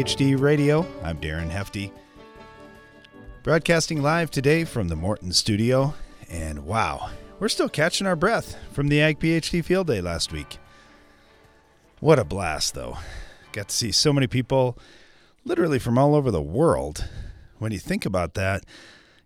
[0.00, 0.86] PhD Radio.
[1.02, 1.92] I'm Darren Hefty.
[3.42, 5.92] Broadcasting live today from the Morton studio.
[6.30, 10.56] And wow, we're still catching our breath from the Ag PhD field day last week.
[11.98, 12.96] What a blast, though.
[13.52, 14.78] Got to see so many people
[15.44, 17.06] literally from all over the world.
[17.58, 18.64] When you think about that,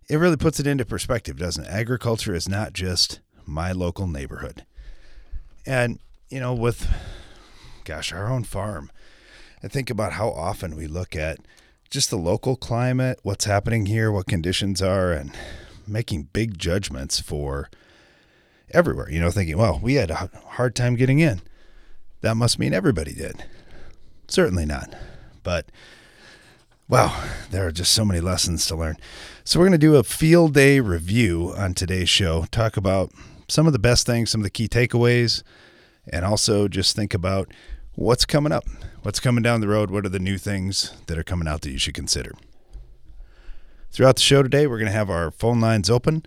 [0.09, 1.69] it really puts it into perspective, doesn't it?
[1.69, 4.65] Agriculture is not just my local neighborhood.
[5.65, 5.99] And,
[6.29, 6.93] you know, with,
[7.85, 8.91] gosh, our own farm,
[9.65, 11.39] I think about how often we look at
[11.89, 15.35] just the local climate, what's happening here, what conditions are, and
[15.87, 17.71] making big judgments for
[18.69, 19.09] everywhere.
[19.09, 21.41] You know, thinking, well, we had a hard time getting in.
[22.21, 23.43] That must mean everybody did.
[24.27, 24.93] Certainly not.
[25.41, 25.65] But
[26.87, 28.97] wow, there are just so many lessons to learn.
[29.43, 33.11] So, we're going to do a field day review on today's show, talk about
[33.47, 35.41] some of the best things, some of the key takeaways,
[36.07, 37.51] and also just think about
[37.95, 38.65] what's coming up,
[39.05, 41.69] what's coming down the road, what are the new things that are coming out that
[41.69, 42.31] you should consider.
[43.91, 46.25] Throughout the show today, we're going to have our phone lines open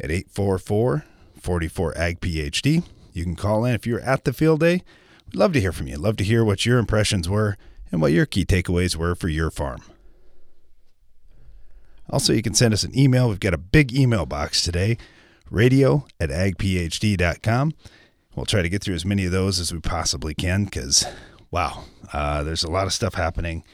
[0.00, 1.04] at 844
[1.40, 2.82] 44 AG PhD.
[3.12, 4.82] You can call in if you're at the field day.
[5.26, 5.96] We'd love to hear from you.
[5.96, 7.56] Love to hear what your impressions were
[7.92, 9.82] and what your key takeaways were for your farm.
[12.10, 13.28] Also, you can send us an email.
[13.28, 14.98] We've got a big email box today
[15.50, 17.74] radio at agphd.com.
[18.34, 21.06] We'll try to get through as many of those as we possibly can because,
[21.50, 23.64] wow, uh, there's a lot of stuff happening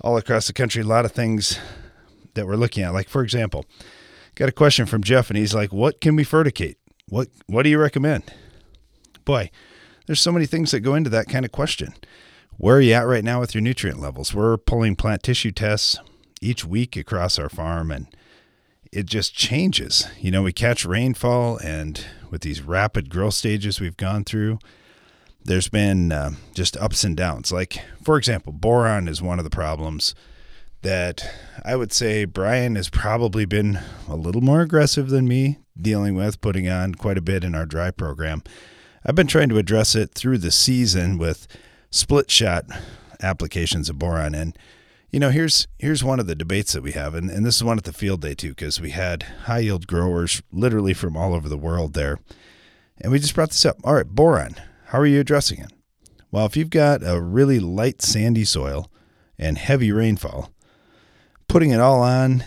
[0.00, 1.58] all across the country, a lot of things
[2.34, 2.92] that we're looking at.
[2.92, 3.66] Like, for example,
[4.34, 6.78] got a question from Jeff, and he's like, What can we fertigate?
[7.08, 8.24] What, what do you recommend?
[9.24, 9.50] Boy,
[10.06, 11.94] there's so many things that go into that kind of question.
[12.56, 14.34] Where are you at right now with your nutrient levels?
[14.34, 15.98] We're pulling plant tissue tests
[16.40, 18.06] each week across our farm, and
[18.92, 20.06] it just changes.
[20.18, 24.58] You know, we catch rainfall, and with these rapid growth stages we've gone through,
[25.44, 27.52] there's been uh, just ups and downs.
[27.52, 30.14] Like, for example, boron is one of the problems
[30.82, 31.28] that
[31.64, 36.40] I would say Brian has probably been a little more aggressive than me dealing with,
[36.40, 38.42] putting on quite a bit in our dry program.
[39.04, 41.46] I've been trying to address it through the season with
[41.90, 42.66] split shot
[43.20, 44.34] applications of boron.
[44.34, 44.56] And
[45.10, 47.64] you know, here's here's one of the debates that we have, and, and this is
[47.64, 51.34] one at the field day too, because we had high yield growers literally from all
[51.34, 52.18] over the world there.
[53.00, 53.76] And we just brought this up.
[53.84, 54.54] All right, boron,
[54.92, 55.72] how are you addressing it?
[56.30, 58.90] Well, if you've got a really light sandy soil
[59.38, 60.52] and heavy rainfall,
[61.48, 62.44] putting it all on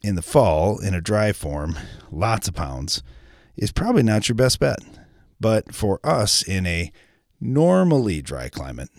[0.00, 1.76] in the fall in a dry form,
[2.12, 3.02] lots of pounds,
[3.56, 4.78] is probably not your best bet.
[5.40, 6.92] But for us in a
[7.40, 8.90] normally dry climate,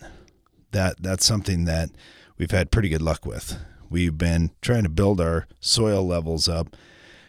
[0.72, 1.88] that that's something that
[2.36, 3.56] we've had pretty good luck with.
[3.88, 6.76] We've been trying to build our soil levels up.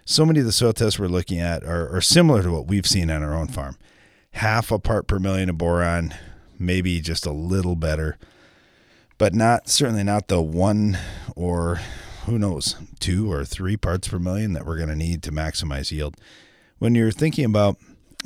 [0.04, 2.86] So many of the soil tests we're looking at are, are similar to what we've
[2.86, 3.78] seen on our own farm.
[4.34, 6.14] Half a part per million of boron,
[6.60, 8.18] maybe just a little better,
[9.18, 10.98] but not certainly not the one
[11.36, 11.80] or
[12.26, 15.92] who knows, two or three parts per million that we're going to need to maximize
[15.92, 16.16] yield.
[16.80, 17.78] When you're thinking about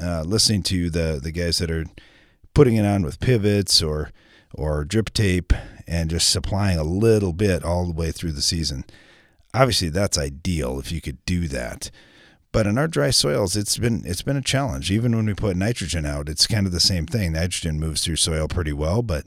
[0.01, 1.85] uh, listening to the the guys that are
[2.53, 4.11] putting it on with pivots or
[4.53, 5.53] or drip tape
[5.87, 8.83] and just supplying a little bit all the way through the season.
[9.53, 11.89] Obviously, that's ideal if you could do that.
[12.57, 14.89] But in our dry soils, it's been it's been a challenge.
[14.89, 17.33] Even when we put nitrogen out, it's kind of the same thing.
[17.33, 19.25] Nitrogen moves through soil pretty well, but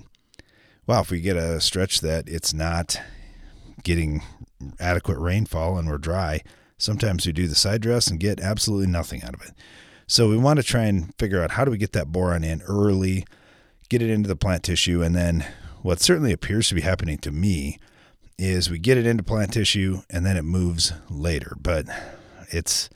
[0.89, 3.01] wow, if we get a stretch that it's not
[3.85, 4.25] getting
[4.81, 6.43] adequate rainfall and we're dry,
[6.77, 9.53] sometimes we do the side dress and get absolutely nothing out of it.
[10.09, 12.63] So we want to try and figure out how do we get that boron in
[12.63, 13.25] early,
[13.89, 15.47] get it into the plant tissue, and then
[15.83, 17.79] what certainly appears to be happening to me
[18.39, 21.57] is we get it into plant tissue and then it moves later.
[21.61, 21.87] But
[22.49, 22.91] it's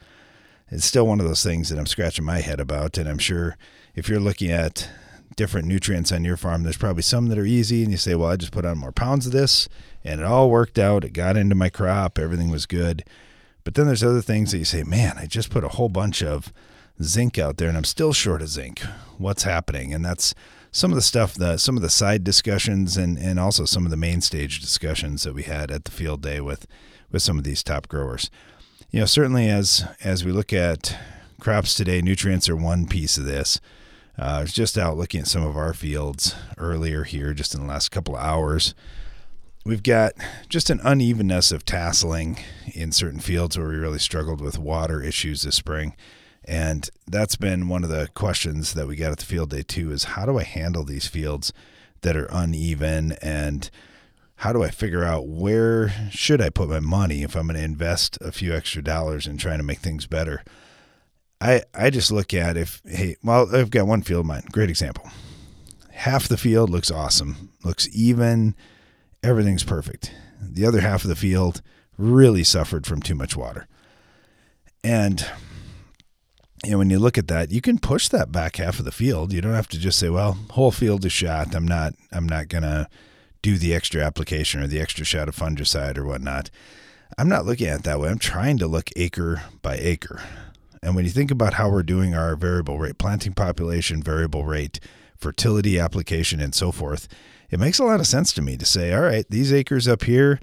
[0.68, 2.98] it's still one of those things that I'm scratching my head about.
[2.98, 3.56] And I'm sure
[3.94, 4.88] if you're looking at
[5.36, 8.30] different nutrients on your farm, there's probably some that are easy and you say, Well,
[8.30, 9.68] I just put on more pounds of this
[10.02, 11.04] and it all worked out.
[11.04, 13.04] It got into my crop, everything was good.
[13.64, 16.22] But then there's other things that you say, Man, I just put a whole bunch
[16.22, 16.52] of
[17.02, 18.80] zinc out there and I'm still short of zinc.
[19.18, 19.92] What's happening?
[19.92, 20.34] And that's
[20.74, 23.92] some of the stuff, the some of the side discussions, and and also some of
[23.92, 26.66] the main stage discussions that we had at the field day with
[27.12, 28.28] with some of these top growers.
[28.94, 30.96] You know, certainly as as we look at
[31.40, 33.60] crops today, nutrients are one piece of this.
[34.16, 37.60] Uh, I was just out looking at some of our fields earlier here, just in
[37.60, 38.72] the last couple of hours.
[39.64, 40.12] We've got
[40.48, 42.38] just an unevenness of tasseling
[42.72, 45.96] in certain fields where we really struggled with water issues this spring.
[46.44, 49.90] And that's been one of the questions that we got at the field day too
[49.90, 51.52] is how do I handle these fields
[52.02, 53.68] that are uneven and
[54.36, 57.64] how do I figure out where should I put my money if I'm going to
[57.64, 60.42] invest a few extra dollars in trying to make things better?
[61.40, 64.44] I I just look at if hey, well, I've got one field of mine.
[64.50, 65.08] Great example.
[65.92, 68.54] Half the field looks awesome, looks even
[69.22, 70.12] everything's perfect.
[70.40, 71.62] The other half of the field
[71.96, 73.66] really suffered from too much water.
[74.82, 75.26] And
[76.64, 78.92] you know, when you look at that, you can push that back half of the
[78.92, 79.32] field.
[79.32, 81.54] You don't have to just say, "Well, whole field is shot.
[81.54, 81.94] I'm not.
[82.10, 82.88] I'm not gonna
[83.44, 86.50] do the extra application or the extra shot of fungicide or whatnot."
[87.16, 88.08] I'm not looking at it that way.
[88.08, 90.20] I'm trying to look acre by acre.
[90.82, 94.80] And when you think about how we're doing our variable rate planting population, variable rate
[95.16, 97.06] fertility application, and so forth,
[97.50, 100.02] it makes a lot of sense to me to say, all right, these acres up
[100.02, 100.40] here,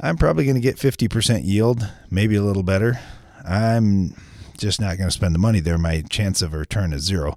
[0.00, 2.98] I'm probably going to get 50% yield, maybe a little better.
[3.46, 4.14] I'm
[4.58, 5.78] just not going to spend the money there.
[5.78, 7.36] My chance of a return is zero.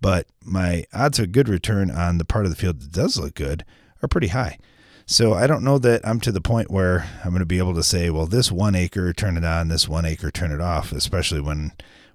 [0.00, 3.34] But my odds of good return on the part of the field that does look
[3.34, 3.64] good
[4.02, 4.58] are pretty high.
[5.06, 7.74] So I don't know that I'm to the point where I'm going to be able
[7.74, 10.90] to say, well, this one acre, turn it on, this one acre, turn it off,
[10.90, 11.72] especially when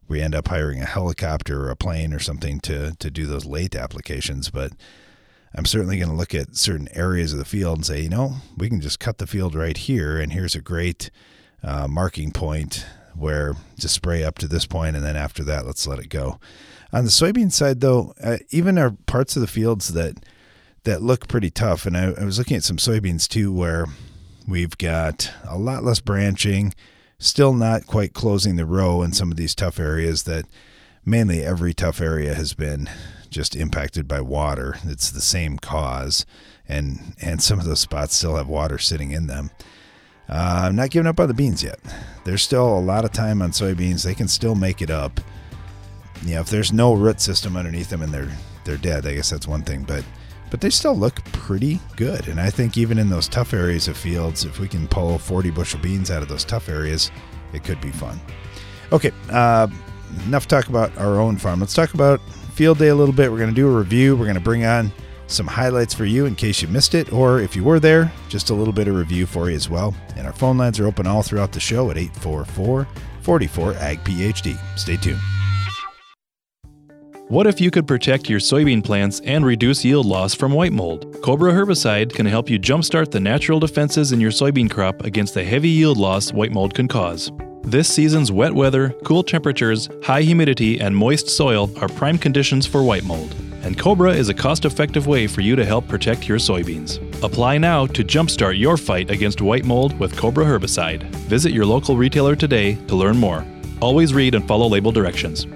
[0.09, 3.45] we end up hiring a helicopter or a plane or something to, to do those
[3.45, 4.49] late applications.
[4.49, 4.73] But
[5.55, 8.35] I'm certainly going to look at certain areas of the field and say, you know,
[8.57, 11.11] we can just cut the field right here, and here's a great
[11.63, 12.85] uh, marking point
[13.15, 16.39] where just spray up to this point, and then after that, let's let it go.
[16.93, 20.25] On the soybean side, though, uh, even our parts of the fields that
[20.83, 23.85] that look pretty tough, and I, I was looking at some soybeans too, where
[24.47, 26.73] we've got a lot less branching,
[27.19, 30.45] still not quite closing the row in some of these tough areas that
[31.05, 32.89] mainly every tough area has been
[33.29, 34.77] just impacted by water.
[34.83, 36.25] It's the same cause,
[36.67, 39.51] and and some of those spots still have water sitting in them.
[40.27, 41.79] Uh, I'm not giving up on the beans yet.
[42.23, 44.03] There's still a lot of time on soybeans.
[44.03, 45.19] They can still make it up.
[46.23, 48.31] You know, if there's no root system underneath them and they're
[48.63, 49.83] they're dead, I guess that's one thing.
[49.83, 50.05] But
[50.51, 52.27] but they still look pretty good.
[52.27, 55.49] And I think even in those tough areas of fields, if we can pull 40
[55.49, 57.09] bushel beans out of those tough areas,
[57.53, 58.19] it could be fun.
[58.91, 59.67] Okay, uh,
[60.27, 61.61] enough talk about our own farm.
[61.61, 62.21] Let's talk about
[62.53, 63.31] field day a little bit.
[63.31, 64.15] We're going to do a review.
[64.15, 64.91] We're going to bring on
[65.27, 68.49] some highlights for you in case you missed it, or if you were there, just
[68.49, 69.95] a little bit of review for you as well.
[70.17, 72.87] And our phone lines are open all throughout the show at 844
[73.21, 74.77] 44 AG PhD.
[74.77, 75.19] Stay tuned.
[77.31, 81.15] What if you could protect your soybean plants and reduce yield loss from white mold?
[81.23, 85.43] Cobra herbicide can help you jumpstart the natural defenses in your soybean crop against the
[85.45, 87.31] heavy yield loss white mold can cause.
[87.61, 92.83] This season's wet weather, cool temperatures, high humidity, and moist soil are prime conditions for
[92.83, 93.33] white mold.
[93.63, 96.99] And Cobra is a cost effective way for you to help protect your soybeans.
[97.23, 101.03] Apply now to jumpstart your fight against white mold with Cobra herbicide.
[101.29, 103.45] Visit your local retailer today to learn more.
[103.79, 105.47] Always read and follow label directions.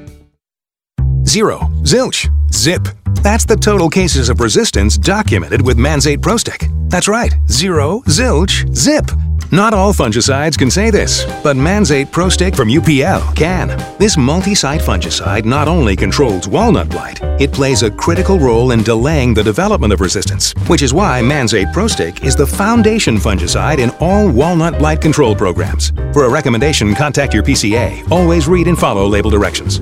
[1.27, 2.87] Zero, zilch, zip.
[3.23, 6.71] That's the total cases of resistance documented with Manzate ProStick.
[6.87, 9.09] That's right, zero, zilch, zip.
[9.51, 13.69] Not all fungicides can say this, but Manzate ProStick from UPL can.
[13.97, 19.33] This multi-site fungicide not only controls walnut blight, it plays a critical role in delaying
[19.33, 24.29] the development of resistance, which is why Manzate ProStick is the foundation fungicide in all
[24.29, 25.91] walnut blight control programs.
[26.13, 28.11] For a recommendation, contact your PCA.
[28.11, 29.81] Always read and follow label directions.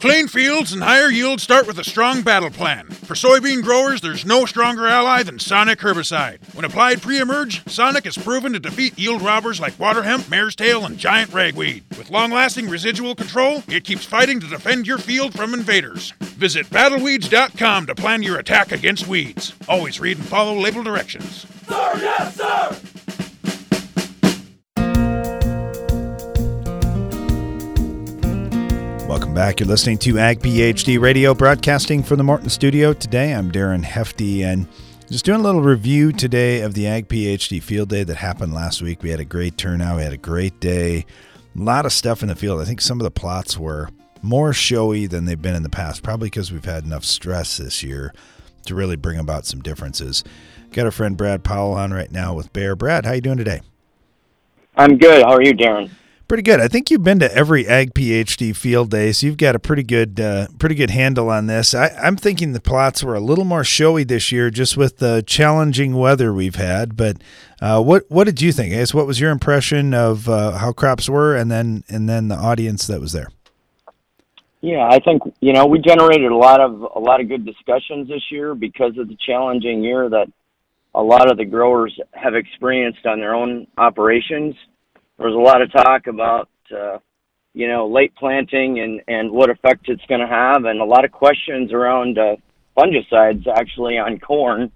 [0.00, 2.86] Clean fields and higher yields start with a strong battle plan.
[2.86, 6.38] For soybean growers, there's no stronger ally than Sonic herbicide.
[6.54, 10.86] When applied pre-emerge, Sonic is proven to defeat yield robbers like water hemp, mare's tail,
[10.86, 11.82] and giant ragweed.
[11.98, 16.12] With long-lasting residual control, it keeps fighting to defend your field from invaders.
[16.20, 19.52] Visit battleweeds.com to plan your attack against weeds.
[19.68, 21.44] Always read and follow label directions.
[21.66, 22.97] Sir, yes, sir!
[29.18, 29.58] Welcome back.
[29.58, 32.92] You're listening to Ag PhD Radio, broadcasting from the Morton Studio.
[32.92, 34.68] Today, I'm Darren Hefty, and
[35.10, 38.80] just doing a little review today of the Ag PhD Field Day that happened last
[38.80, 39.02] week.
[39.02, 39.96] We had a great turnout.
[39.96, 40.98] We had a great day.
[40.98, 42.60] A lot of stuff in the field.
[42.60, 43.90] I think some of the plots were
[44.22, 47.82] more showy than they've been in the past, probably because we've had enough stress this
[47.82, 48.14] year
[48.66, 50.22] to really bring about some differences.
[50.70, 52.76] Got our friend Brad Powell on right now with Bayer.
[52.76, 53.62] Brad, how you doing today?
[54.76, 55.24] I'm good.
[55.24, 55.90] How are you, Darren?
[56.28, 56.60] Pretty good.
[56.60, 59.82] I think you've been to every Ag PhD field day, so you've got a pretty
[59.82, 61.72] good, uh, pretty good handle on this.
[61.72, 65.24] I, I'm thinking the plots were a little more showy this year, just with the
[65.26, 66.98] challenging weather we've had.
[66.98, 67.16] But
[67.62, 68.74] uh, what what did you think?
[68.74, 72.28] I guess what was your impression of uh, how crops were, and then and then
[72.28, 73.30] the audience that was there?
[74.60, 78.06] Yeah, I think you know we generated a lot of a lot of good discussions
[78.06, 80.26] this year because of the challenging year that
[80.94, 84.54] a lot of the growers have experienced on their own operations.
[85.18, 86.98] There was a lot of talk about uh,
[87.52, 91.04] you know late planting and and what effect it's going to have, and a lot
[91.04, 92.36] of questions around uh,
[92.76, 94.70] fungicides actually on corn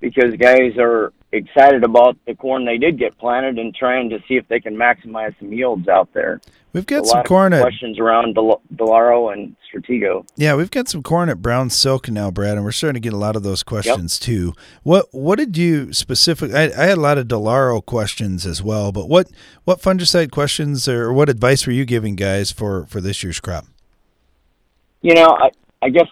[0.00, 4.36] because guys are excited about the corn they did get planted and trying to see
[4.36, 6.40] if they can maximize some yields out there.
[6.74, 10.26] We've got some corn at questions around Del- Delaro and Stratego.
[10.34, 13.12] Yeah, we've got some corn at Brown Silk now, Brad, and we're starting to get
[13.12, 14.26] a lot of those questions yep.
[14.26, 14.54] too.
[14.82, 16.56] What what did you specifically?
[16.56, 19.28] I, I, had a lot of Delaro questions as well, but what
[19.62, 23.66] what fungicide questions or what advice were you giving guys for for this year's crop?
[25.00, 25.50] You know, I
[25.80, 26.08] I guess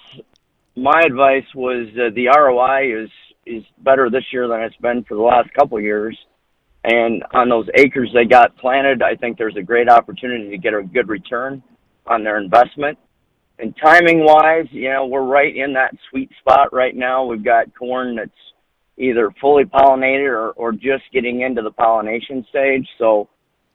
[0.76, 3.10] my advice was uh, the ROI is
[3.46, 6.16] is better this year than it's been for the last couple of years.
[6.84, 10.74] And on those acres they got planted, I think there's a great opportunity to get
[10.74, 11.62] a good return
[12.06, 12.98] on their investment.
[13.58, 17.24] And timing wise, you know, we're right in that sweet spot right now.
[17.24, 18.30] We've got corn that's
[18.98, 22.88] either fully pollinated or, or just getting into the pollination stage.
[22.98, 23.28] So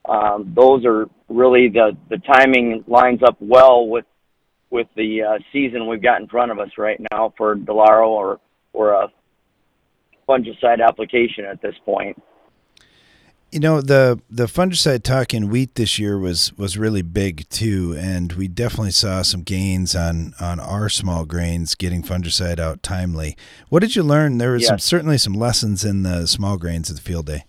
[0.08, 4.06] um, those are really the, the timing lines up well with
[4.70, 8.40] with the uh, season we've got in front of us right now for Delaro or
[8.74, 9.08] or a
[10.28, 12.22] fungicide application at this point.
[13.52, 17.96] You know the the fungicide talk in wheat this year was was really big too,
[17.98, 23.38] and we definitely saw some gains on on our small grains getting fungicide out timely.
[23.70, 24.38] What did you learn?
[24.38, 24.70] There was yes.
[24.70, 27.46] some, certainly some lessons in the small grains at the field day.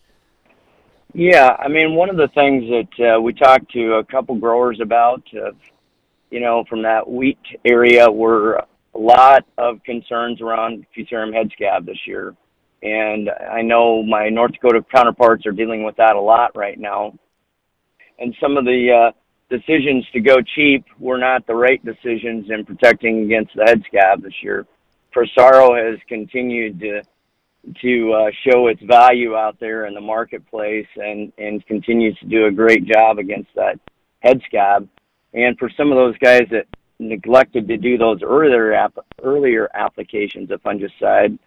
[1.14, 4.78] Yeah, I mean one of the things that uh, we talked to a couple growers
[4.80, 5.50] about, uh,
[6.30, 8.64] you know, from that wheat area were
[8.94, 12.36] a lot of concerns around Fusarium head scab this year
[12.82, 17.18] and I know my North Dakota counterparts are dealing with that a lot right now.
[18.18, 19.12] And some of the uh,
[19.48, 24.22] decisions to go cheap were not the right decisions in protecting against the head scab
[24.22, 24.66] this year.
[25.14, 27.02] Prosaro has continued to
[27.82, 32.46] to uh, show its value out there in the marketplace and and continues to do
[32.46, 33.78] a great job against that
[34.20, 34.88] head scab.
[35.34, 36.66] And for some of those guys that
[36.98, 41.38] neglected to do those earlier app- earlier applications of fungicide,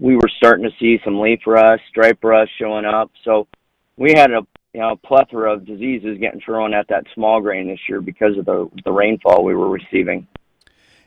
[0.00, 3.10] we were starting to see some leaf rust, stripe rust showing up.
[3.24, 3.46] So
[3.96, 4.40] we had a
[4.72, 8.46] you know plethora of diseases getting thrown at that small grain this year because of
[8.46, 10.26] the the rainfall we were receiving.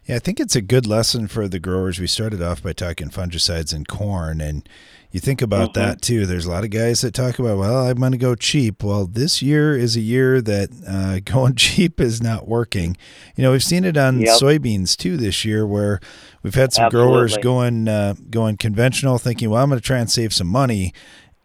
[0.05, 1.97] Yeah, I think it's a good lesson for the growers.
[1.97, 4.67] We started off by talking fungicides in corn, and
[5.11, 5.79] you think about mm-hmm.
[5.79, 6.25] that too.
[6.25, 8.83] There's a lot of guys that talk about, well, I'm going to go cheap.
[8.83, 12.97] Well, this year is a year that uh, going cheap is not working.
[13.37, 14.37] You know, we've seen it on yep.
[14.37, 16.01] soybeans too this year, where
[16.41, 17.13] we've had some Absolutely.
[17.13, 20.93] growers going uh, going conventional, thinking, well, I'm going to try and save some money,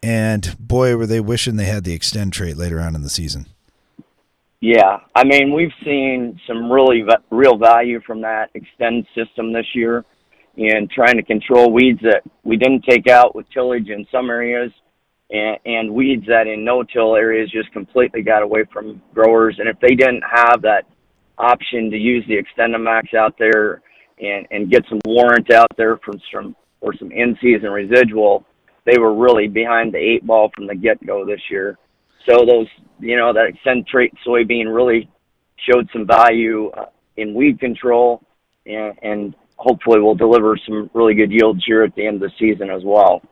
[0.02, 3.46] and boy, were they wishing they had the Xtend trait later on in the season.
[4.60, 10.04] Yeah, I mean, we've seen some really real value from that Xtend system this year
[10.56, 14.72] in trying to control weeds that we didn't take out with tillage in some areas
[15.30, 19.56] and, and weeds that in no-till areas just completely got away from growers.
[19.60, 20.86] And if they didn't have that
[21.38, 23.80] option to use the XtendiMax out there
[24.18, 28.44] and, and get some Warrant out there from some or some in-season residual,
[28.84, 31.78] they were really behind the eight ball from the get-go this year.
[32.28, 32.66] So those,
[33.00, 33.52] you know, that
[33.86, 35.08] trait soybean really
[35.56, 36.86] showed some value uh,
[37.16, 38.22] in weed control,
[38.66, 42.32] and, and hopefully will deliver some really good yields here at the end of the
[42.38, 43.22] season as well.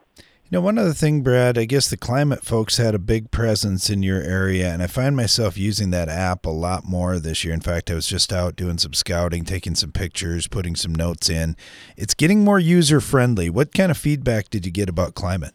[0.48, 3.90] You know, one other thing, Brad, I guess the climate folks had a big presence
[3.90, 7.52] in your area, and I find myself using that app a lot more this year.
[7.52, 11.28] In fact, I was just out doing some scouting, taking some pictures, putting some notes
[11.28, 11.56] in.
[11.96, 13.50] It's getting more user friendly.
[13.50, 15.54] What kind of feedback did you get about climate?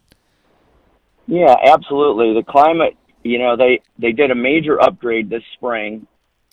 [1.26, 2.34] Yeah, absolutely.
[2.34, 6.06] The climate you know, they they did a major upgrade this spring,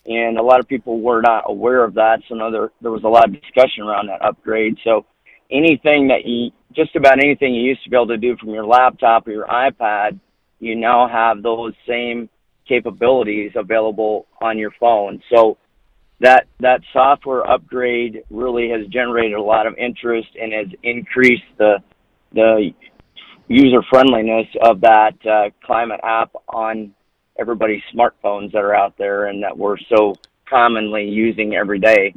[0.06, 2.20] and a lot of people were not aware of that.
[2.28, 4.76] So no, there there was a lot of discussion around that upgrade.
[4.84, 5.06] So
[5.50, 8.64] anything that you just about anything you used to be able to do from your
[8.64, 10.18] laptop or your iPad,
[10.60, 12.28] you now have those same
[12.68, 15.20] capabilities available on your phone.
[15.32, 15.58] So
[16.20, 21.82] that that software upgrade really has generated a lot of interest and has increased the
[22.32, 22.70] the
[23.50, 26.94] user friendliness of that uh, climate app on
[27.38, 30.14] everybody's smartphones that are out there and that we're so
[30.48, 32.14] commonly using every day.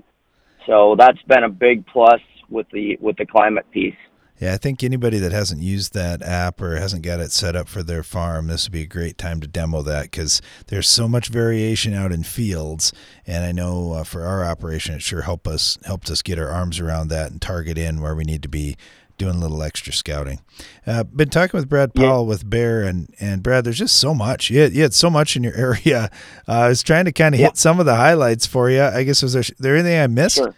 [0.67, 3.95] So that's been a big plus with the with the climate piece.
[4.39, 7.67] Yeah, I think anybody that hasn't used that app or hasn't got it set up
[7.67, 11.07] for their farm, this would be a great time to demo that because there's so
[11.07, 12.91] much variation out in fields.
[13.25, 16.49] And I know uh, for our operation, it sure helped us helped us get our
[16.49, 18.75] arms around that and target in where we need to be
[19.23, 20.41] doing a little extra scouting.
[20.85, 22.29] Uh, been talking with Brad Powell yeah.
[22.29, 24.49] with Bayer and and Brad, there's just so much.
[24.49, 26.09] You had, you had so much in your area.
[26.47, 27.47] Uh, I was trying to kind of yeah.
[27.47, 28.83] hit some of the highlights for you.
[28.83, 30.35] I guess was there, there anything I missed?
[30.35, 30.53] Sure.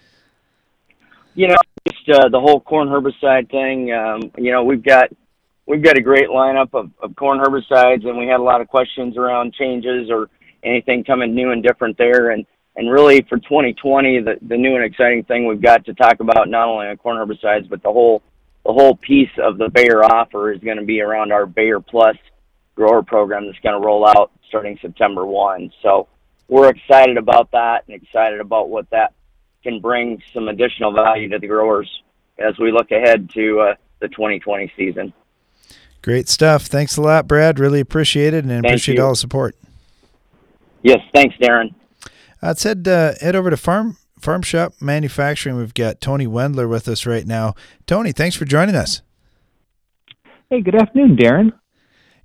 [1.35, 1.55] You know,
[1.87, 3.91] just uh, the whole corn herbicide thing.
[3.91, 5.09] Um, you know, we've got
[5.65, 8.67] we've got a great lineup of, of corn herbicides, and we had a lot of
[8.67, 10.29] questions around changes or
[10.63, 12.31] anything coming new and different there.
[12.31, 12.45] And
[12.77, 16.49] and really for 2020, the the new and exciting thing we've got to talk about
[16.49, 18.23] not only on corn herbicides, but the whole
[18.65, 22.17] the whole piece of the Bayer offer is going to be around our Bayer Plus
[22.75, 25.71] grower program that's going to roll out starting September 1.
[25.81, 26.07] So
[26.47, 29.13] we're excited about that and excited about what that
[29.63, 31.89] can bring some additional value to the growers
[32.37, 35.13] as we look ahead to uh, the 2020 season.
[36.01, 36.63] Great stuff.
[36.63, 37.59] Thanks a lot, Brad.
[37.59, 39.03] Really appreciate it and Thank appreciate you.
[39.03, 39.55] all the support.
[40.83, 41.73] Yes, thanks, Darren.
[42.41, 45.57] Let's head uh, head over to Farm Farm Shop Manufacturing.
[45.57, 47.53] We've got Tony Wendler with us right now.
[47.85, 49.01] Tony, thanks for joining us.
[50.49, 51.53] Hey, good afternoon, Darren.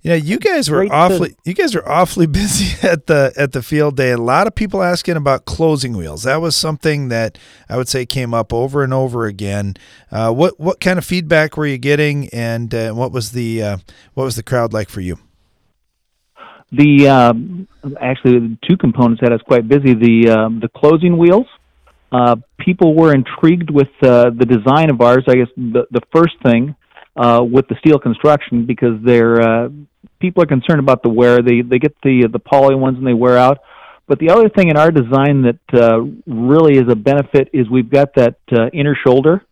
[0.03, 1.35] Yeah, you guys were Great awfully to...
[1.45, 4.11] you guys were awfully busy at the at the field day.
[4.11, 6.23] A lot of people asking about closing wheels.
[6.23, 7.37] That was something that
[7.69, 9.75] I would say came up over and over again.
[10.11, 13.77] Uh, what what kind of feedback were you getting, and uh, what was the uh,
[14.15, 15.19] what was the crowd like for you?
[16.71, 17.67] The um,
[17.99, 19.93] actually two components had us quite busy.
[19.93, 21.47] The um, the closing wheels.
[22.11, 25.23] Uh, people were intrigued with uh, the design of ours.
[25.27, 26.75] I guess the the first thing
[27.15, 29.69] uh, with the steel construction because they're uh,
[30.19, 31.41] people are concerned about the wear.
[31.41, 33.59] They they get the the poly ones and they wear out.
[34.07, 37.89] But the other thing in our design that uh, really is a benefit is we've
[37.89, 39.45] got that uh, inner shoulder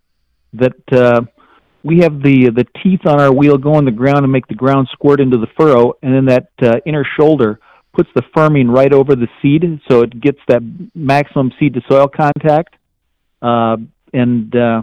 [0.53, 1.21] that uh,
[1.83, 4.55] we have the the teeth on our wheel go on the ground and make the
[4.55, 7.59] ground squirt into the furrow, and then that uh, inner shoulder
[7.93, 10.62] puts the firming right over the seed, so it gets that
[10.96, 12.75] maximum seed to soil contact,
[13.41, 13.78] uh,
[14.13, 14.82] and uh,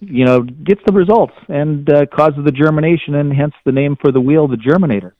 [0.00, 4.10] you know, gets the results and uh, causes the germination, and hence the name for
[4.10, 5.12] the wheel, the germinator.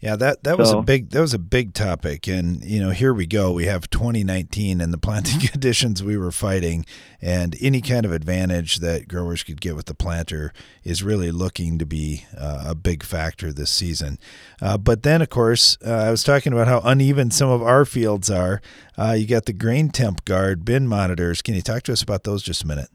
[0.00, 3.12] Yeah, that that was a big that was a big topic, and you know, here
[3.12, 3.52] we go.
[3.52, 6.86] We have 2019 and the planting conditions we were fighting,
[7.20, 11.78] and any kind of advantage that growers could get with the planter is really looking
[11.78, 14.18] to be uh, a big factor this season.
[14.62, 17.84] Uh, but then, of course, uh, I was talking about how uneven some of our
[17.84, 18.62] fields are.
[18.96, 21.42] Uh, you got the grain temp guard bin monitors.
[21.42, 22.88] Can you talk to us about those just a minute?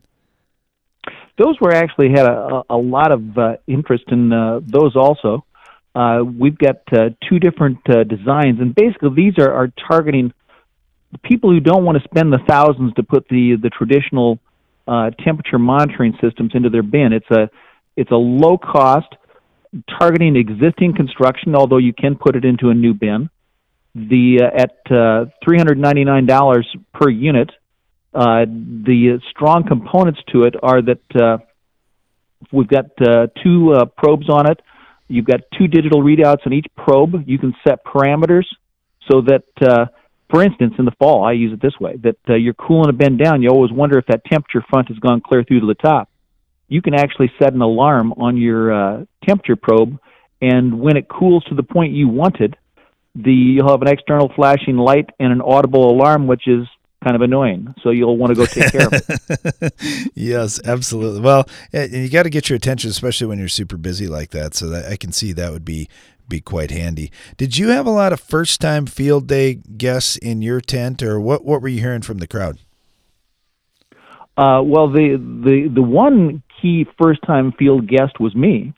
[1.37, 5.44] those were actually had a, a lot of uh, interest in uh, those also.
[5.95, 10.33] Uh, we've got uh, two different uh, designs, and basically these are, are targeting
[11.23, 14.37] people who don't want to spend the thousands to put the the traditional
[14.87, 17.13] uh, temperature monitoring systems into their bin.
[17.13, 17.49] It's a
[17.95, 19.07] it's a low cost
[19.99, 23.29] targeting existing construction, although you can put it into a new bin.
[23.95, 27.49] The uh, at uh, three hundred ninety nine dollars per unit,
[28.13, 31.37] uh, the strong components to it are that uh,
[32.51, 34.61] we've got uh, two uh, probes on it.
[35.07, 37.23] You've got two digital readouts on each probe.
[37.27, 38.45] You can set parameters
[39.11, 39.85] so that, uh,
[40.29, 42.93] for instance, in the fall, I use it this way: that uh, you're cooling a
[42.93, 43.41] bin down.
[43.41, 46.09] You always wonder if that temperature front has gone clear through to the top.
[46.67, 49.99] You can actually set an alarm on your uh, temperature probe,
[50.41, 52.57] and when it cools to the point you wanted,
[53.13, 56.65] the you'll have an external flashing light and an audible alarm, which is
[57.05, 57.73] kind of annoying.
[57.83, 60.11] So you'll want to go take care of it.
[60.15, 61.21] yes, absolutely.
[61.21, 64.55] Well, you got to get your attention, especially when you're super busy like that.
[64.55, 65.87] So that I can see that would be
[66.27, 67.11] be quite handy.
[67.37, 71.19] Did you have a lot of first time field day guests in your tent, or
[71.19, 71.45] what?
[71.45, 72.57] What were you hearing from the crowd?
[74.35, 78.73] Uh, well, the the the one key first time field guest was me.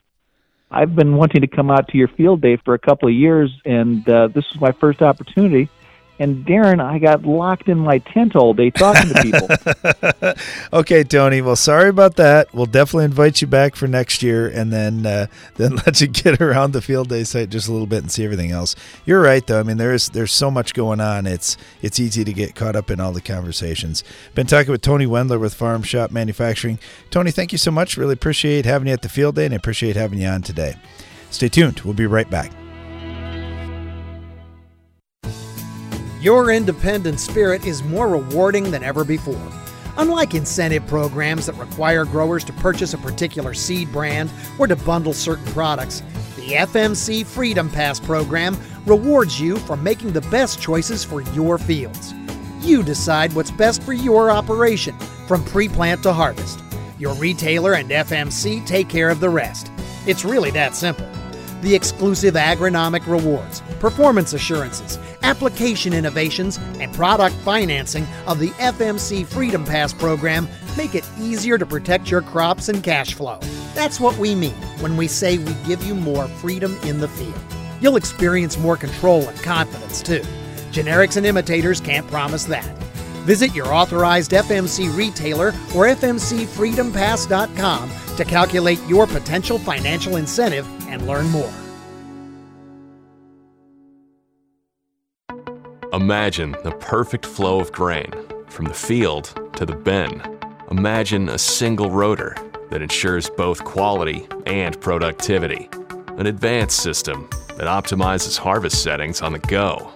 [0.70, 3.50] I've been wanting to come out to your field day for a couple of years,
[3.64, 5.70] and uh, this was my first opportunity
[6.18, 10.32] and Darren, I got locked in my tent all day talking to people.
[10.80, 11.40] okay, Tony.
[11.40, 12.52] Well, sorry about that.
[12.52, 15.26] We'll definitely invite you back for next year, and then uh,
[15.56, 18.24] then let you get around the field day site just a little bit and see
[18.24, 18.74] everything else.
[19.06, 19.60] You're right, though.
[19.60, 21.26] I mean, there's there's so much going on.
[21.26, 24.02] It's it's easy to get caught up in all the conversations.
[24.34, 26.78] Been talking with Tony Wendler with Farm Shop Manufacturing.
[27.10, 27.96] Tony, thank you so much.
[27.96, 30.74] Really appreciate having you at the field day, and I appreciate having you on today.
[31.30, 31.80] Stay tuned.
[31.80, 32.52] We'll be right back.
[36.28, 39.50] Your independent spirit is more rewarding than ever before.
[39.96, 45.14] Unlike incentive programs that require growers to purchase a particular seed brand or to bundle
[45.14, 46.02] certain products,
[46.36, 52.12] the FMC Freedom Pass program rewards you for making the best choices for your fields.
[52.60, 56.60] You decide what's best for your operation from pre plant to harvest.
[56.98, 59.72] Your retailer and FMC take care of the rest.
[60.06, 61.08] It's really that simple
[61.62, 69.64] the exclusive agronomic rewards, performance assurances, application innovations, and product financing of the FMC Freedom
[69.64, 73.38] Pass program make it easier to protect your crops and cash flow.
[73.74, 77.38] That's what we mean when we say we give you more freedom in the field.
[77.80, 80.22] You'll experience more control and confidence too.
[80.70, 82.76] Generics and imitators can't promise that.
[83.24, 91.28] Visit your authorized FMC retailer or FMCFreedomPass.com to calculate your potential financial incentive and learn
[91.28, 91.52] more.
[95.92, 98.12] Imagine the perfect flow of grain
[98.48, 100.22] from the field to the bin.
[100.70, 102.36] Imagine a single rotor
[102.70, 105.68] that ensures both quality and productivity.
[106.18, 109.90] An advanced system that optimizes harvest settings on the go.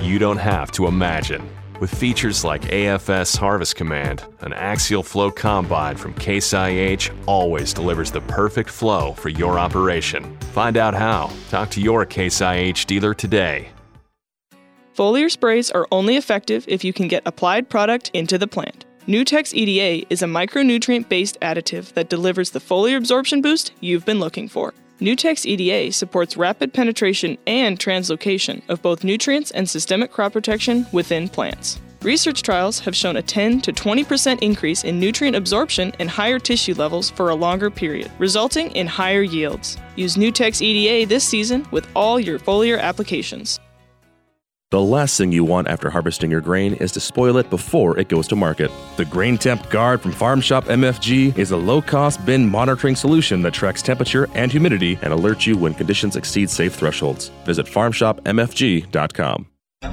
[0.00, 1.48] You don't have to imagine.
[1.82, 8.12] With features like AFS Harvest Command, an axial flow combine from Case IH always delivers
[8.12, 10.38] the perfect flow for your operation.
[10.52, 11.32] Find out how.
[11.50, 13.70] Talk to your Case IH dealer today.
[14.96, 18.84] Foliar sprays are only effective if you can get applied product into the plant.
[19.08, 24.20] Nutex EDA is a micronutrient based additive that delivers the foliar absorption boost you've been
[24.20, 24.72] looking for.
[25.02, 31.28] Nutex EDA supports rapid penetration and translocation of both nutrients and systemic crop protection within
[31.28, 31.80] plants.
[32.02, 36.74] Research trials have shown a 10 to 20% increase in nutrient absorption and higher tissue
[36.74, 39.76] levels for a longer period, resulting in higher yields.
[39.96, 43.58] Use Nutex EDA this season with all your foliar applications.
[44.72, 48.08] The last thing you want after harvesting your grain is to spoil it before it
[48.08, 48.70] goes to market.
[48.96, 53.42] The Grain Temp Guard from Farm Shop MFG is a low cost bin monitoring solution
[53.42, 57.28] that tracks temperature and humidity and alerts you when conditions exceed safe thresholds.
[57.44, 59.46] Visit farmshopmfg.com.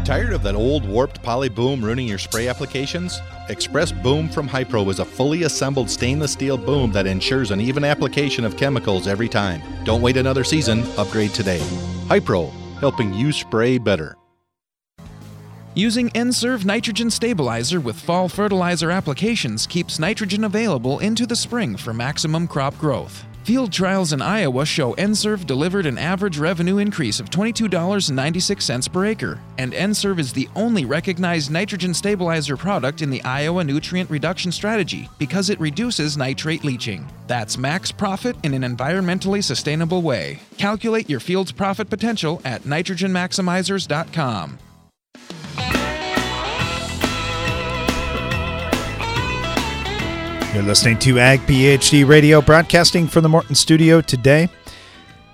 [0.05, 3.19] Tired of that old warped poly boom ruining your spray applications?
[3.49, 7.83] Express Boom from Hypro is a fully assembled stainless steel boom that ensures an even
[7.83, 9.61] application of chemicals every time.
[9.83, 11.59] Don't wait another season, upgrade today.
[12.07, 14.15] Hypro, helping you spray better.
[15.75, 21.93] Using N-Serve nitrogen stabilizer with fall fertilizer applications keeps nitrogen available into the spring for
[21.93, 23.23] maximum crop growth.
[23.43, 29.39] Field trials in Iowa show N-Serve delivered an average revenue increase of $22.96 per acre,
[29.59, 35.07] and N-Serve is the only recognized nitrogen stabilizer product in the Iowa Nutrient Reduction Strategy
[35.19, 37.07] because it reduces nitrate leaching.
[37.27, 40.39] That's max profit in an environmentally sustainable way.
[40.57, 44.57] Calculate your field's profit potential at nitrogenmaximizers.com.
[50.53, 54.49] You're listening to Ag PhD Radio, broadcasting from the Morton studio today.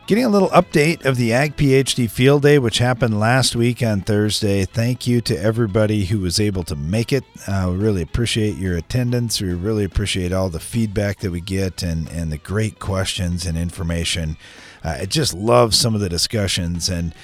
[0.07, 4.01] Getting a little update of the Ag PhD Field Day, which happened last week on
[4.01, 4.65] Thursday.
[4.65, 7.23] Thank you to everybody who was able to make it.
[7.47, 9.41] Uh, we really appreciate your attendance.
[9.41, 13.57] We really appreciate all the feedback that we get and, and the great questions and
[13.57, 14.37] information.
[14.83, 17.15] Uh, I just love some of the discussions and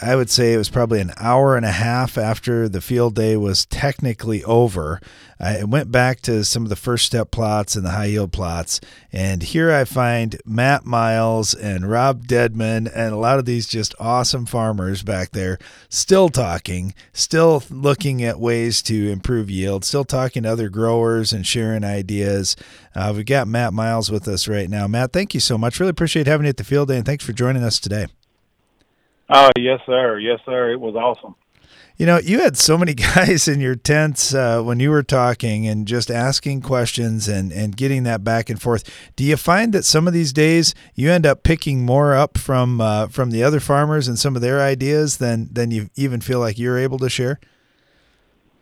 [0.00, 3.36] I would say it was probably an hour and a half after the field day
[3.36, 5.00] was technically over.
[5.38, 8.80] I went back to some of the first step plots and the high yield plots,
[9.12, 13.94] and here I find Matt Miles and Rob Deadman and a lot of these just
[13.98, 20.44] awesome farmers back there still talking, still looking at ways to improve yield, still talking
[20.44, 22.54] to other growers and sharing ideas.
[22.94, 24.86] Uh, we've got Matt Miles with us right now.
[24.86, 25.80] Matt, thank you so much.
[25.80, 28.06] Really appreciate having you at the field day, and thanks for joining us today.
[29.28, 30.18] Oh yes, sir.
[30.18, 30.72] Yes, sir.
[30.72, 31.34] It was awesome.
[31.96, 35.66] You know, you had so many guys in your tents uh, when you were talking
[35.66, 38.82] and just asking questions and, and getting that back and forth.
[39.14, 42.80] Do you find that some of these days you end up picking more up from
[42.80, 46.40] uh, from the other farmers and some of their ideas than than you even feel
[46.40, 47.38] like you're able to share?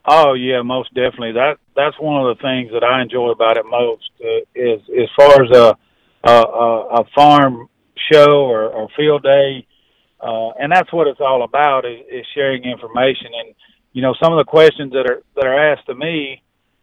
[0.04, 1.32] Oh yeah, most definitely.
[1.32, 5.08] That that's one of the things that I enjoy about it most uh, is as
[5.16, 5.76] far as a
[6.24, 7.68] a, a farm
[8.12, 9.66] show or, or field day
[10.22, 13.28] uh, and that's what it's all about is, is sharing information.
[13.34, 13.54] And
[13.92, 16.42] you know, some of the questions that are that are asked to me,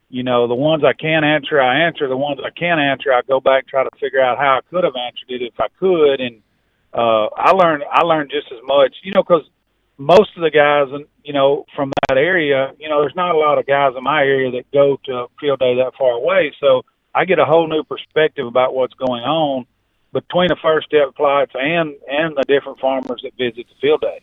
[0.10, 2.08] you know, the ones I can answer, I answer.
[2.08, 4.84] The ones I can't answer, I go back try to figure out how I could
[4.84, 6.20] have answered it if I could.
[6.20, 6.42] And
[6.94, 9.48] uh, I learned I learned just as much, you know, because
[9.98, 13.38] most of the guys, and you know, from that area, you know, there's not a
[13.38, 16.54] lot of guys in my area that go to field day that far away.
[16.60, 19.66] So I get a whole new perspective about what's going on
[20.22, 24.22] between the first step plots and and the different farmers that visit the field day.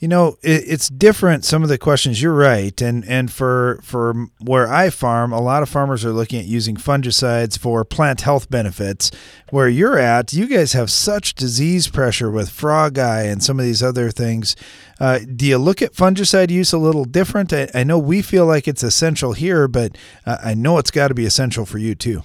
[0.00, 1.44] You know, it, it's different.
[1.44, 5.62] Some of the questions, you're right, and and for for where I farm, a lot
[5.62, 9.10] of farmers are looking at using fungicides for plant health benefits.
[9.50, 13.64] Where you're at, you guys have such disease pressure with frog eye and some of
[13.64, 14.56] these other things.
[14.98, 17.52] Uh, do you look at fungicide use a little different?
[17.52, 19.96] I, I know we feel like it's essential here, but
[20.26, 22.24] uh, I know it's got to be essential for you too.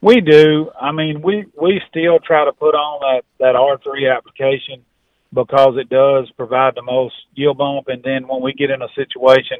[0.00, 0.70] We do.
[0.80, 4.84] I mean, we we still try to put on that that R three application
[5.32, 7.88] because it does provide the most yield bump.
[7.88, 9.58] And then when we get in a situation,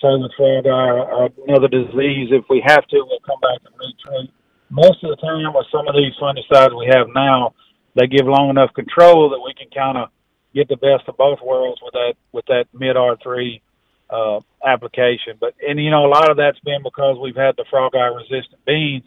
[0.00, 3.74] say with frog or, or another disease, if we have to, we'll come back and
[3.78, 4.30] retreat.
[4.70, 7.54] most of the time with some of these fungicides we have now,
[7.94, 10.08] they give long enough control that we can kind of
[10.54, 13.62] get the best of both worlds with that with that mid R three
[14.10, 15.36] uh, application.
[15.38, 18.10] But and you know a lot of that's been because we've had the frog eye
[18.12, 19.04] resistant beans.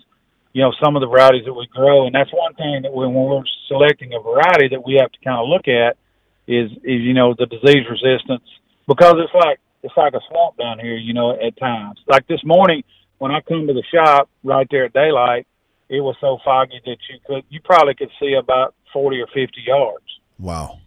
[0.57, 3.13] You know some of the varieties that we grow, and that's one thing that when
[3.13, 5.97] we're selecting a variety that we have to kind of look at
[6.47, 8.41] is is you know the disease resistance
[8.87, 10.97] because it's like it's like a swamp down here.
[10.97, 12.81] You know at times like this morning
[13.19, 15.45] when I come to the shop right there at daylight,
[15.89, 19.61] it was so foggy that you could you probably could see about forty or fifty
[19.63, 20.09] yards.
[20.39, 20.79] Wow.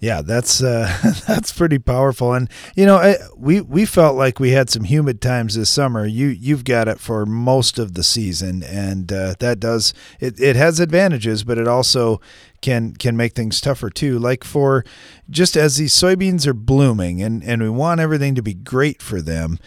[0.00, 4.50] Yeah, that's uh, that's pretty powerful, and you know, I, we we felt like we
[4.52, 6.06] had some humid times this summer.
[6.06, 10.38] You you've got it for most of the season, and uh, that does it.
[10.40, 12.20] It has advantages, but it also
[12.60, 14.20] can can make things tougher too.
[14.20, 14.84] Like for
[15.30, 19.20] just as these soybeans are blooming, and and we want everything to be great for
[19.20, 19.58] them.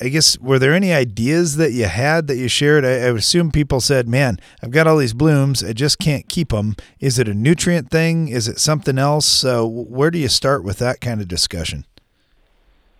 [0.00, 2.84] I guess were there any ideas that you had that you shared?
[2.84, 6.50] I, I, assume people said, "Man, I've got all these blooms, I just can't keep
[6.50, 8.28] them." Is it a nutrient thing?
[8.28, 9.44] Is it something else?
[9.44, 11.84] Uh, where do you start with that kind of discussion?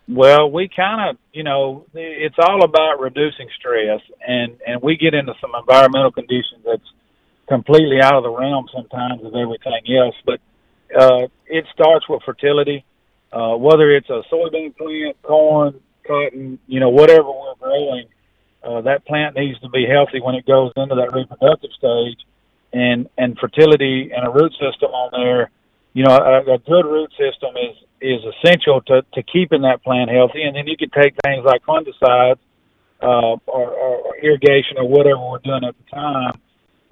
[0.08, 5.14] Well, we kind of, you know, it's all about reducing stress, and and we get
[5.14, 6.92] into some environmental conditions that's
[7.48, 10.16] completely out of the realm sometimes of everything else.
[10.26, 10.40] But
[10.98, 12.84] uh, it starts with fertility,
[13.32, 15.80] uh, whether it's a soybean plant, corn,
[16.10, 18.06] cotton, you know, whatever we're growing,
[18.66, 22.20] uh, that plant needs to be healthy when it goes into that reproductive stage,
[22.72, 25.50] and and fertility and a root system on there.
[25.92, 30.10] You know, a, a good root system is is essential to to keeping that plant
[30.10, 30.42] healthy.
[30.42, 32.42] And then you can take things like fungicides
[33.02, 36.34] uh, or, or irrigation or whatever we're doing at the time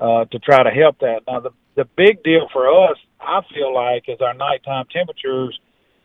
[0.00, 1.20] uh, to try to help that.
[1.26, 5.58] Now, the the big deal for us, I feel like, is our nighttime temperatures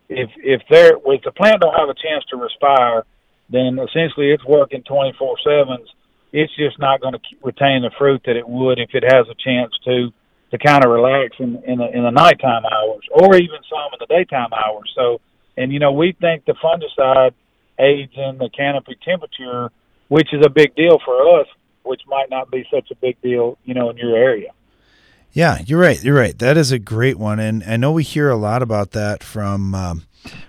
[0.10, 3.04] if if there if the plant don't have a chance to respire,
[3.50, 5.90] then essentially it's working 24 sevens.
[6.32, 9.36] It's just not going to retain the fruit that it would if it has a
[9.36, 10.12] chance to
[10.52, 14.00] to kind of relax in in the, in the nighttime hours or even some in
[14.00, 14.92] the daytime hours.
[14.96, 15.22] So,
[15.58, 17.34] and you know we think the fungicide
[17.80, 19.72] aids in the canopy temperature,
[20.08, 21.48] which is a big deal for us,
[21.84, 24.52] which might not be such a big deal, you know, in your area.
[25.34, 26.02] Yeah, you're right.
[26.04, 26.38] You're right.
[26.38, 29.74] That is a great one, and I know we hear a lot about that from.
[29.74, 30.04] Um,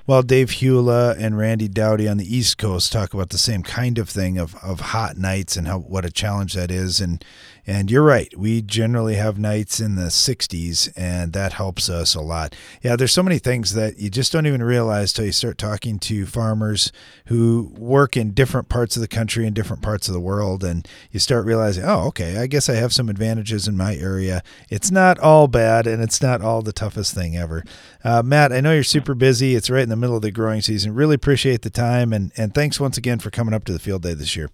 [0.06, 3.98] well, Dave Hula and Randy Dowdy on the East Coast talk about the same kind
[3.98, 7.00] of thing of, of hot nights and how what a challenge that is.
[7.00, 7.24] And
[7.66, 8.32] and you're right.
[8.36, 12.54] We generally have nights in the 60s, and that helps us a lot.
[12.82, 15.98] Yeah, there's so many things that you just don't even realize till you start talking
[16.00, 16.92] to farmers
[17.26, 20.86] who work in different parts of the country and different parts of the world, and
[21.10, 24.42] you start realizing, oh, okay, I guess I have some advantages in my area.
[24.68, 27.64] It's not all bad, and it's not all the toughest thing ever.
[28.02, 29.54] Uh, Matt, I know you're super busy.
[29.54, 30.94] It's right in the middle of the growing season.
[30.94, 34.02] Really appreciate the time, and, and thanks once again for coming up to the field
[34.02, 34.50] day this year.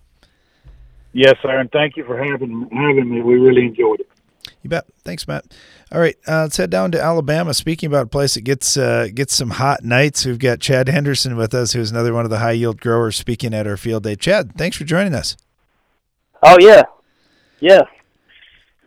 [1.13, 3.21] Yes, sir, and thank you for having having me.
[3.21, 4.09] We really enjoyed it.
[4.63, 4.87] You bet.
[5.05, 5.47] Thanks, Matt.
[5.91, 7.53] All right, uh, let's head down to Alabama.
[7.55, 11.37] Speaking about a place that gets uh, gets some hot nights, we've got Chad Henderson
[11.37, 14.15] with us, who's another one of the high yield growers speaking at our field day.
[14.15, 15.37] Chad, thanks for joining us.
[16.43, 16.83] Oh yeah,
[17.59, 17.83] yeah.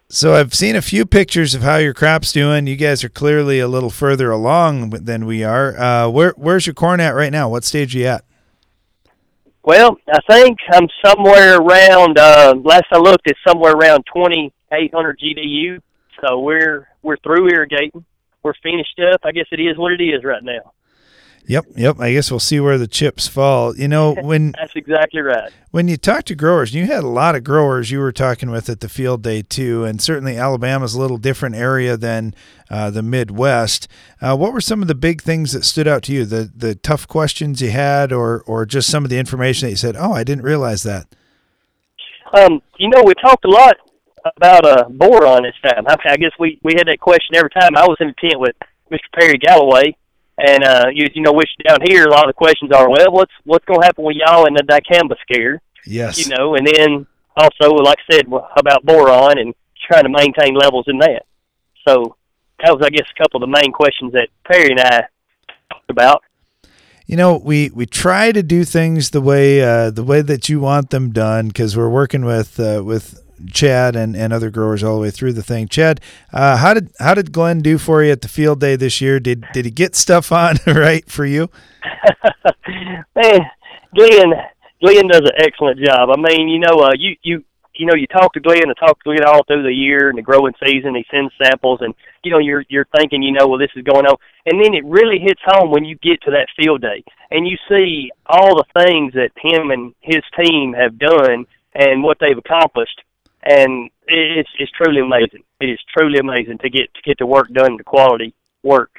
[0.10, 2.68] So I've seen a few pictures of how your crop's doing.
[2.68, 5.78] You guys are clearly a little further along than we are.
[5.78, 7.50] Uh, where where's your corn at right now?
[7.50, 8.24] What stage are you at?
[9.64, 12.18] Well, I think I'm somewhere around.
[12.20, 15.82] Uh, last I looked, it's somewhere around 2,800 GDU.
[16.22, 18.04] So we're we're through irrigating.
[18.44, 19.22] We're finished up.
[19.24, 20.74] I guess it is what it is right now.
[21.46, 22.00] Yep, yep.
[22.00, 23.76] I guess we'll see where the chips fall.
[23.76, 25.52] You know, when that's exactly right.
[25.72, 28.70] When you talk to growers, you had a lot of growers you were talking with
[28.70, 32.34] at the field day too, and certainly Alabama's a little different area than
[32.70, 33.88] uh, the Midwest.
[34.22, 36.26] Uh, what were some of the big things that stood out to you?
[36.26, 39.78] The the tough questions you had, or or just some of the information that you
[39.78, 41.08] said, "Oh, I didn't realize that."
[42.34, 43.76] Um, you know, we talked a lot
[44.38, 45.86] about uh, boron this time.
[45.88, 48.56] I guess we we had that question every time I was in the tent with
[48.92, 49.20] Mr.
[49.20, 49.96] Perry Galloway
[50.38, 53.12] and uh, you you know, which down here a lot of the questions are, well,
[53.12, 55.62] what's what's going to happen with y'all in the dicamba scare?
[55.86, 56.26] Yes.
[56.26, 59.54] You know, and then also, like I said, about boron and
[59.88, 61.26] trying to maintain levels in that.
[61.88, 62.16] So
[62.64, 65.04] that was, I guess, a couple of the main questions that Perry and I
[65.70, 66.24] talked about.
[67.06, 70.62] You know, we, we try to do things the way uh, the way that you
[70.62, 74.96] want them done because we're working with uh, with Chad and, and other growers all
[74.96, 75.68] the way through the thing.
[75.68, 79.02] Chad, uh, how did how did Glenn do for you at the field day this
[79.02, 79.20] year?
[79.20, 81.50] Did did he get stuff on right for you?
[83.16, 83.40] Man,
[83.96, 84.34] Glenn
[84.84, 86.10] Glenn does an excellent job.
[86.10, 87.44] I mean, you know, uh, you you
[87.76, 90.18] you know, you talk to Glenn and talk to Glenn all through the year and
[90.18, 90.94] the growing season.
[90.94, 91.94] He sends samples, and
[92.24, 94.16] you know, you're you're thinking, you know, well, this is going on,
[94.46, 97.58] and then it really hits home when you get to that field day and you
[97.68, 103.02] see all the things that him and his team have done and what they've accomplished,
[103.46, 105.44] and it's it's truly amazing.
[105.60, 108.92] It is truly amazing to get to get the work done, the quality work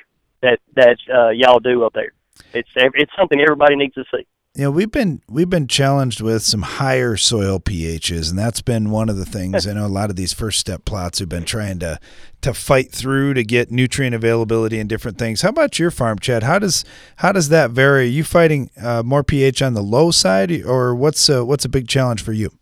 [0.43, 2.13] that that uh, y'all do up there.
[2.53, 4.27] It's it's something everybody needs to see
[4.57, 8.91] you know we've been we've been challenged with some higher soil pHs, and that's been
[8.91, 9.67] one of the things.
[9.67, 11.99] I know a lot of these first step plots have been trying to
[12.43, 15.43] to fight through to get nutrient availability and different things.
[15.43, 16.45] How about your farm, Chad?
[16.45, 16.85] How does
[17.17, 18.05] how does that vary?
[18.05, 21.69] Are you fighting uh, more pH on the low side, or what's uh, what's a
[21.69, 22.53] big challenge for you?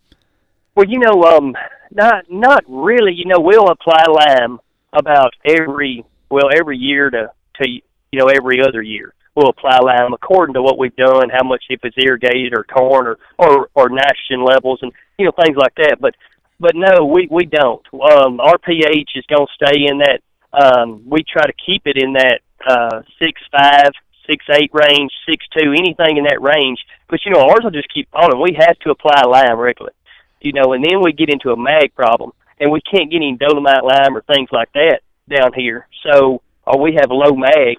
[0.75, 1.55] Well, you know, um,
[1.95, 3.13] not not really.
[3.15, 4.59] You know, we'll apply lime
[4.93, 7.31] about every well every year to
[7.63, 11.47] to you know every other year we'll apply lime according to what we've done, how
[11.47, 15.57] much if it's irrigated or corn or or, or nitrogen levels and you know things
[15.57, 15.99] like that.
[16.01, 16.15] But
[16.61, 17.85] but no, we we don't.
[17.93, 20.21] Um, our pH is going to stay in that.
[20.53, 23.91] Um, we try to keep it in that uh, six five,
[24.29, 26.79] six eight range, six two, anything in that range.
[27.09, 28.41] But you know ours will just keep falling.
[28.41, 29.95] We have to apply lime regularly,
[30.43, 33.37] you know, and then we get into a mag problem, and we can't get any
[33.37, 35.87] dolomite lime or things like that down here.
[36.03, 37.77] So or we have low mag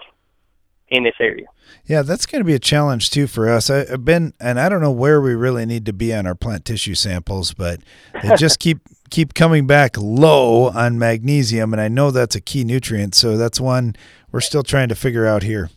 [0.90, 1.46] in this area.
[1.86, 3.70] Yeah, that's going to be a challenge too for us.
[3.70, 6.36] I, have been, and I don't know where we really need to be on our
[6.36, 7.82] plant tissue samples, but
[8.22, 12.64] they just keep keep coming back low on magnesium, and I know that's a key
[12.64, 13.16] nutrient.
[13.16, 13.96] So that's one
[14.32, 15.70] we're still trying to figure out here.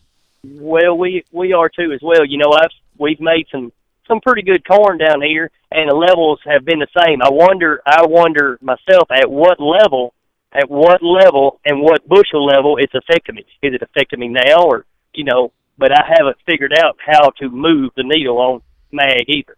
[0.43, 2.25] Well, we we are too as well.
[2.25, 3.71] You know, I've we've made some
[4.07, 7.21] some pretty good corn down here, and the levels have been the same.
[7.21, 10.13] I wonder, I wonder myself at what level,
[10.53, 13.45] at what level, and what bushel level it's affecting me.
[13.61, 17.49] Is it affecting me now, or you know, but I haven't figured out how to
[17.49, 19.57] move the needle on mag either.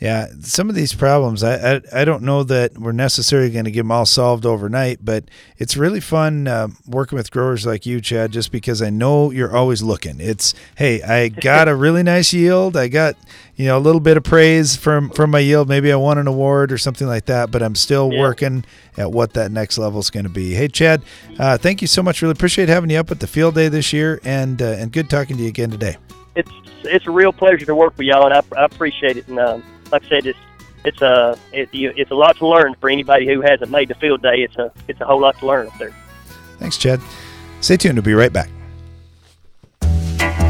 [0.00, 3.70] Yeah, some of these problems, I, I, I don't know that we're necessarily going to
[3.70, 5.24] get them all solved overnight, but
[5.58, 9.54] it's really fun uh, working with growers like you, Chad, just because I know you're
[9.54, 10.18] always looking.
[10.18, 13.14] It's hey, I got a really nice yield, I got
[13.56, 16.26] you know a little bit of praise from from my yield, maybe I won an
[16.26, 18.20] award or something like that, but I'm still yeah.
[18.20, 18.64] working
[18.96, 20.54] at what that next level is going to be.
[20.54, 21.02] Hey, Chad,
[21.38, 22.22] uh, thank you so much.
[22.22, 25.10] Really appreciate having you up at the field day this year, and uh, and good
[25.10, 25.98] talking to you again today.
[26.36, 26.50] It's
[26.84, 29.28] it's a real pleasure to work with y'all, and I, I appreciate it.
[29.28, 30.38] And um, like I said, it's
[30.84, 34.22] it's a it, it's a lot to learn for anybody who hasn't made the field
[34.22, 34.42] day.
[34.42, 35.94] It's a it's a whole lot to learn up there.
[36.58, 37.00] Thanks, Chad.
[37.60, 37.96] Stay tuned.
[37.96, 38.50] We'll be right back.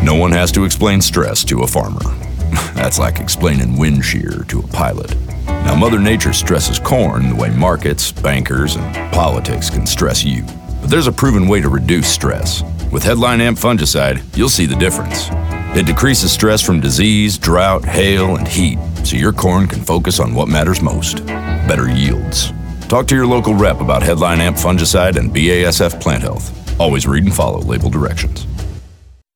[0.02, 2.00] No one has to explain stress to a farmer.
[2.74, 5.14] That's like explaining wind shear to a pilot.
[5.46, 10.42] Now, Mother Nature stresses corn the way markets, bankers, and politics can stress you.
[10.80, 12.62] But there's a proven way to reduce stress.
[12.90, 15.28] With Headline Amp fungicide, you'll see the difference.
[15.72, 20.34] It decreases stress from disease, drought, hail, and heat, so your corn can focus on
[20.34, 21.24] what matters most
[21.68, 22.52] better yields.
[22.88, 26.80] Talk to your local rep about Headline Amp fungicide and BASF plant health.
[26.80, 28.48] Always read and follow label directions.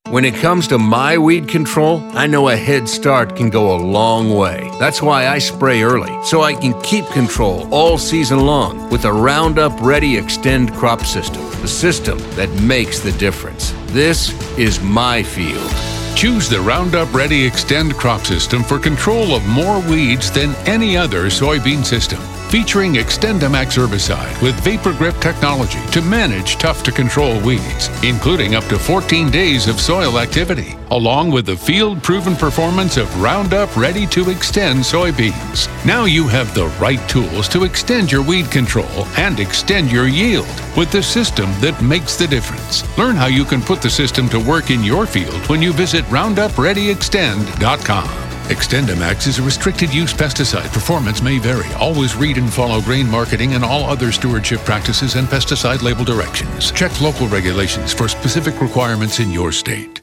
[0.09, 3.79] When it comes to my weed control, I know a head start can go a
[3.79, 4.69] long way.
[4.81, 9.13] That's why I spray early, so I can keep control all season long with a
[9.13, 13.73] Roundup Ready Xtend crop system, the system that makes the difference.
[13.87, 15.71] this is my field.
[16.15, 21.25] Choose the Roundup Ready Xtend crop system for control of more weeds than any other
[21.25, 22.21] soybean system.
[22.55, 28.63] Featuring XtendiMax herbicide with Vapor Grip technology to manage tough to control weeds, including up
[28.67, 34.07] to 14 days of soil activity, along with the field proven performance of Roundup Ready
[34.07, 35.67] 2 Xtend soybeans.
[35.85, 40.47] Now you have the right tools to extend your weed control and extend your yield
[40.77, 42.85] with the system that makes the difference.
[42.97, 46.05] Learn how you can put the system to work in your field when you visit
[46.05, 48.24] RoundupReadyXtend.com.
[48.45, 50.71] XtendiMax is a restricted use pesticide.
[50.71, 51.67] Performance may vary.
[51.77, 56.71] Always read and follow grain marketing and all other stewardship practices and pesticide label directions.
[56.71, 60.03] Check local regulations for specific requirements in your state.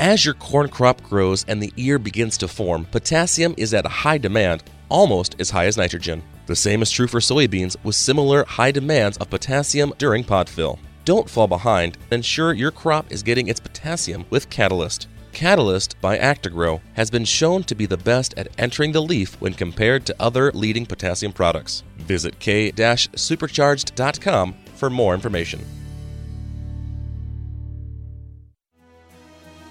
[0.00, 4.00] As your corn crop grows and the ear begins to form, potassium is at a
[4.02, 6.20] high demand, almost as high as nitrogen.
[6.46, 10.80] The same is true for soybeans with similar high demands of potassium during pod fill.
[11.04, 11.96] Don't fall behind.
[12.10, 15.06] Ensure your crop is getting its potassium with Catalyst.
[15.32, 19.54] Catalyst by Actagro has been shown to be the best at entering the leaf when
[19.54, 21.82] compared to other leading potassium products.
[21.96, 25.64] Visit k-supercharged.com for more information.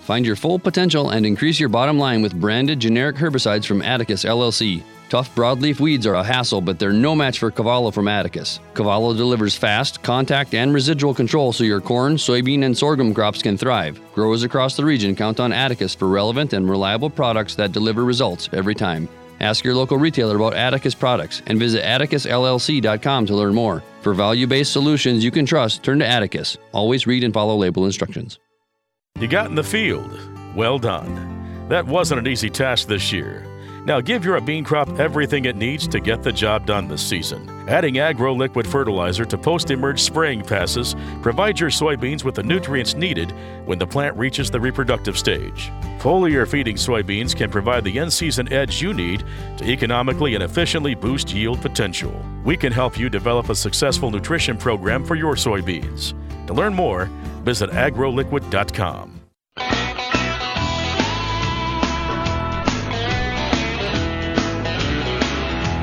[0.02, 4.26] Find your full potential and increase your bottom line with branded generic herbicides from Atticus
[4.26, 4.84] LLC.
[5.12, 8.62] Tough broadleaf weeds are a hassle, but they're no match for Cavallo from Atticus.
[8.74, 13.58] Cavallo delivers fast, contact, and residual control so your corn, soybean, and sorghum crops can
[13.58, 14.00] thrive.
[14.16, 18.48] Growers across the region count on Atticus for relevant and reliable products that deliver results
[18.54, 19.10] every time.
[19.42, 23.84] Ask your local retailer about Atticus products and visit atticusllc.com to learn more.
[24.04, 26.56] For value based solutions you can trust, turn to Atticus.
[26.72, 28.40] Always read and follow label instructions.
[29.20, 30.18] You got in the field.
[30.56, 31.68] Well done.
[31.68, 33.51] That wasn't an easy task this year.
[33.84, 37.50] Now give your bean crop everything it needs to get the job done this season.
[37.68, 43.34] Adding Agro Liquid fertilizer to post-emerge spraying passes provides your soybeans with the nutrients needed
[43.66, 45.72] when the plant reaches the reproductive stage.
[45.98, 49.24] Foliar feeding soybeans can provide the in-season edge you need
[49.58, 52.14] to economically and efficiently boost yield potential.
[52.44, 56.14] We can help you develop a successful nutrition program for your soybeans.
[56.48, 57.06] To learn more,
[57.44, 59.21] visit agroliquid.com.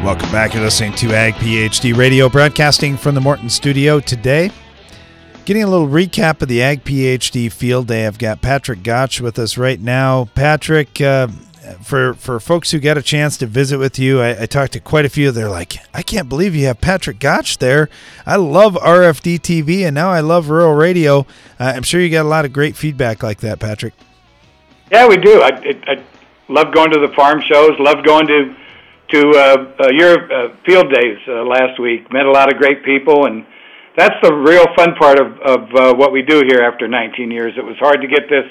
[0.05, 0.55] Welcome back.
[0.55, 4.53] You're listening to Ag PhD Radio, broadcasting from the Morton studio today.
[5.45, 8.07] Getting a little recap of the Ag PhD field day.
[8.07, 10.27] I've got Patrick Gottsch with us right now.
[10.37, 11.27] Patrick, uh,
[11.83, 14.81] for for folks who got a chance to visit with you, I, I, talked to
[14.81, 15.33] quite a few.
[15.33, 17.91] They're like, I can't believe you have Patrick Gottsch there.
[18.25, 21.27] I love RFD TV, and now I love rural radio.
[21.59, 23.95] Uh, I'm sure you got a lot of great feedback like that, Patrick.
[24.93, 25.43] Yeah, we do.
[25.43, 26.05] I, I, I
[26.49, 27.73] love going to the farm shows.
[27.81, 28.57] Love going to
[29.11, 32.13] to uh, uh, your uh, field days uh, last week.
[32.13, 33.45] Met a lot of great people, and
[33.97, 37.53] that's the real fun part of, of uh, what we do here after 19 years.
[37.57, 38.47] It was hard to get this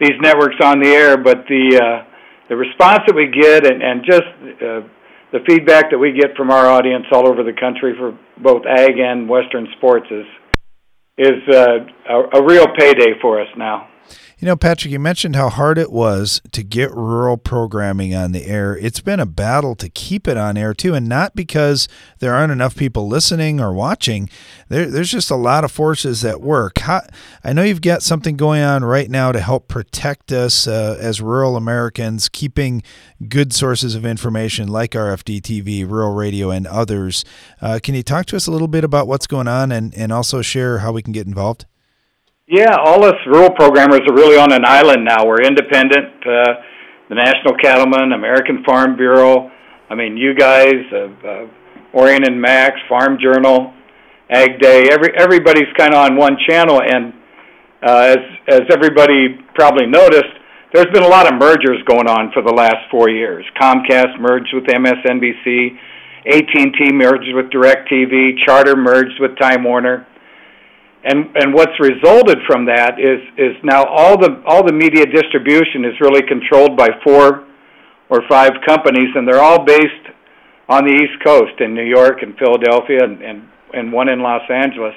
[0.00, 2.10] these networks on the air, but the uh,
[2.48, 4.28] the response that we get and, and just
[4.60, 4.80] uh,
[5.32, 8.98] the feedback that we get from our audience all over the country for both ag
[8.98, 10.26] and western sports is
[11.16, 11.78] is uh,
[12.10, 13.88] a, a real payday for us now.
[14.44, 18.44] You know, Patrick, you mentioned how hard it was to get rural programming on the
[18.44, 18.76] air.
[18.76, 21.88] It's been a battle to keep it on air, too, and not because
[22.18, 24.28] there aren't enough people listening or watching.
[24.68, 26.80] There, there's just a lot of forces at work.
[26.80, 27.06] How,
[27.42, 31.22] I know you've got something going on right now to help protect us uh, as
[31.22, 32.82] rural Americans, keeping
[33.26, 37.24] good sources of information like RFD TV, Rural Radio, and others.
[37.62, 40.12] Uh, can you talk to us a little bit about what's going on and, and
[40.12, 41.64] also share how we can get involved?
[42.46, 45.24] Yeah, all us rural programmers are really on an island now.
[45.24, 46.12] We're independent.
[46.20, 46.60] Uh,
[47.08, 49.50] the National Cattlemen, American Farm Bureau.
[49.88, 51.46] I mean, you guys, uh, uh,
[51.94, 53.72] Orion and Max, Farm Journal,
[54.28, 54.88] Ag Day.
[54.92, 57.14] Every everybody's kind of on one channel, and
[57.82, 58.18] uh, as
[58.48, 60.36] as everybody probably noticed,
[60.74, 63.46] there's been a lot of mergers going on for the last four years.
[63.58, 65.78] Comcast merged with MSNBC,
[66.28, 70.06] AT&T merged with DirecTV, Charter merged with Time Warner
[71.04, 75.84] and and what's resulted from that is is now all the all the media distribution
[75.84, 77.44] is really controlled by four
[78.08, 80.08] or five companies, and they're all based
[80.68, 84.48] on the East Coast in New York and Philadelphia and and, and one in Los
[84.48, 84.94] Angeles.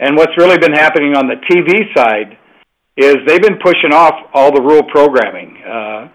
[0.00, 2.38] And what's really been happening on the TV side
[2.96, 5.62] is they've been pushing off all the rural programming.
[5.62, 6.08] Uh,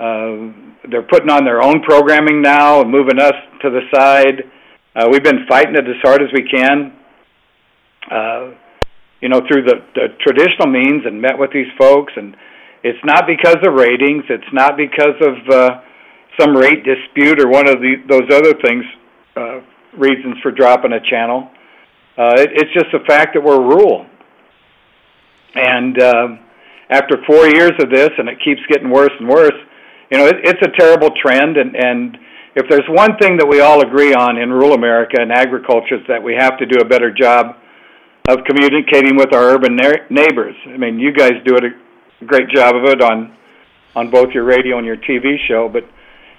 [0.00, 4.42] uh, they're putting on their own programming now and moving us to the side.
[4.96, 6.92] Uh, we've been fighting it as hard as we can
[8.10, 8.50] uh,
[9.20, 12.12] you know, through the, the traditional means and met with these folks.
[12.16, 12.36] And
[12.82, 14.24] it's not because of ratings.
[14.28, 15.80] It's not because of uh,
[16.38, 18.84] some rate dispute or one of the, those other things,
[19.36, 19.60] uh,
[19.96, 21.50] reasons for dropping a channel.
[22.18, 24.06] Uh, it, it's just the fact that we're rural.
[25.54, 26.40] And um,
[26.90, 29.56] after four years of this, and it keeps getting worse and worse,
[30.10, 31.56] you know, it, it's a terrible trend.
[31.56, 32.18] And, and
[32.56, 36.06] if there's one thing that we all agree on in rural America and agriculture, is
[36.08, 37.56] that we have to do a better job
[38.26, 40.56] of communicating with our urban na- neighbors.
[40.66, 43.36] I mean, you guys do it a great job of it on
[43.94, 45.84] on both your radio and your TV show, but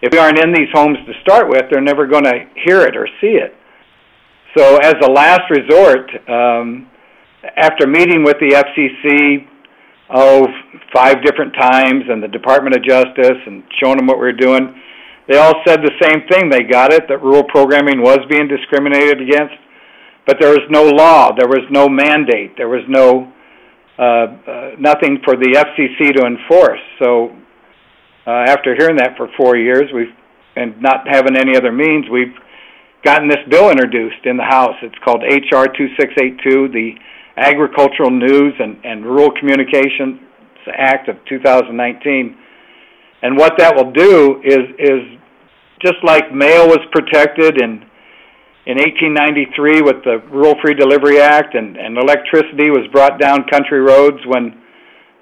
[0.01, 2.97] if we aren't in these homes to start with, they're never going to hear it
[2.97, 3.55] or see it.
[4.57, 6.89] So, as a last resort, um,
[7.55, 9.47] after meeting with the FCC,
[10.09, 10.47] oh,
[10.93, 14.75] five different times, and the Department of Justice, and showing them what we we're doing,
[15.29, 16.49] they all said the same thing.
[16.49, 19.55] They got it that rural programming was being discriminated against
[20.25, 23.31] but there was no law, there was no mandate, there was no
[23.97, 26.81] uh, uh, nothing for the FCC to enforce.
[26.99, 27.31] So
[28.27, 30.11] uh, after hearing that for four years, we've
[30.55, 32.35] and not having any other means, we've
[33.03, 34.75] gotten this bill introduced in the House.
[34.81, 36.91] It's called HR 2682, the
[37.37, 40.19] Agricultural News and, and Rural Communications
[40.75, 42.37] Act of 2019.
[43.21, 45.01] And what that will do is is
[45.81, 47.85] just like mail was protected and
[48.65, 53.79] in 1893 with the Rural Free Delivery Act, and, and electricity was brought down country
[53.79, 54.57] roads when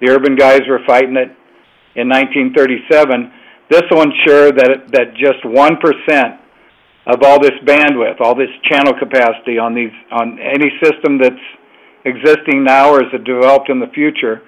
[0.00, 1.28] the urban guys were fighting it
[1.94, 3.32] in 1937.
[3.70, 6.40] This will ensure that that just one percent
[7.06, 11.44] of all this bandwidth, all this channel capacity on these on any system that's
[12.04, 14.42] existing now or is developed in the future,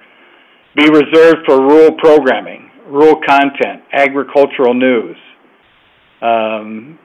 [0.75, 5.17] be reserved for rural programming, rural content, agricultural news.
[6.21, 6.99] Um,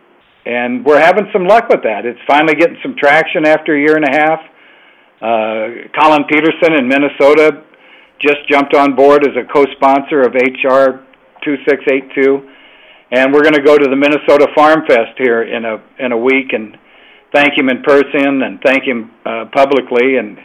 [0.45, 2.05] and we're having some luck with that.
[2.05, 4.41] It's finally getting some traction after a year and a half.
[5.23, 7.63] Uh, Collin Peterson in Minnesota
[8.19, 11.03] just jumped on board as a co-sponsor of HR
[11.45, 12.49] 2682,
[13.13, 16.19] and we're going to go to the Minnesota Farm Fest here in a in a
[16.19, 16.77] week and
[17.35, 20.17] thank him in person and thank him uh, publicly.
[20.19, 20.39] And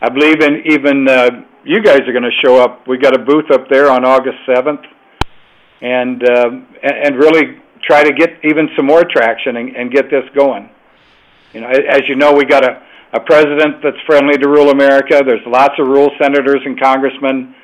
[0.00, 1.30] I believe in even uh,
[1.64, 2.86] you guys are going to show up.
[2.86, 4.84] We got a booth up there on August seventh,
[5.80, 6.50] and uh,
[6.82, 10.70] and really try to get even some more traction and, and get this going.
[11.52, 15.22] You know, as you know, we got a a president that's friendly to rural America.
[15.24, 17.54] There's lots of rural senators and congressmen.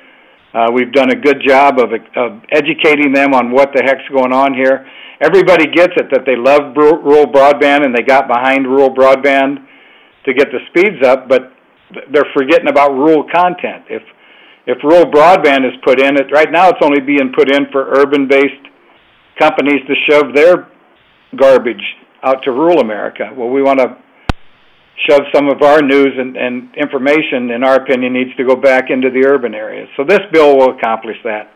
[0.53, 4.33] Uh, we've done a good job of, of educating them on what the heck's going
[4.33, 4.89] on here.
[5.21, 9.65] Everybody gets it that they love rural broadband and they got behind rural broadband
[10.25, 11.53] to get the speeds up, but
[12.11, 13.85] they're forgetting about rural content.
[13.89, 14.01] If
[14.67, 17.99] if rural broadband is put in, it right now it's only being put in for
[17.99, 18.65] urban-based
[19.39, 20.67] companies to shove their
[21.35, 21.83] garbage
[22.23, 23.31] out to rural America.
[23.35, 23.97] Well, we want to
[25.07, 28.89] shove some of our news and, and information, in our opinion, needs to go back
[28.89, 29.89] into the urban areas.
[29.97, 31.51] So this bill will accomplish that.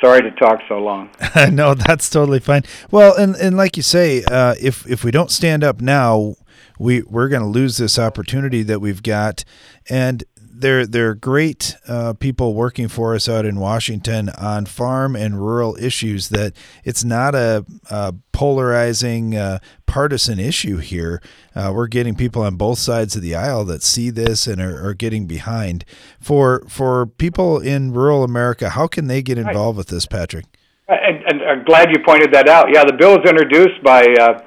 [0.00, 1.10] Sorry to talk so long.
[1.52, 2.62] no, that's totally fine.
[2.90, 6.34] Well, and, and like you say, uh, if if we don't stand up now,
[6.78, 9.44] we we're going to lose this opportunity that we've got,
[9.88, 10.24] and
[10.64, 15.76] they're they're great uh, people working for us out in Washington on farm and rural
[15.76, 16.30] issues.
[16.30, 16.54] That
[16.84, 21.20] it's not a, a polarizing uh, partisan issue here.
[21.54, 24.88] Uh, we're getting people on both sides of the aisle that see this and are,
[24.88, 25.84] are, getting behind.
[26.18, 30.46] For for people in rural America, how can they get involved with this, Patrick?
[30.88, 32.68] And, and, I'm glad you pointed that out.
[32.72, 34.42] Yeah, the bill was introduced by uh,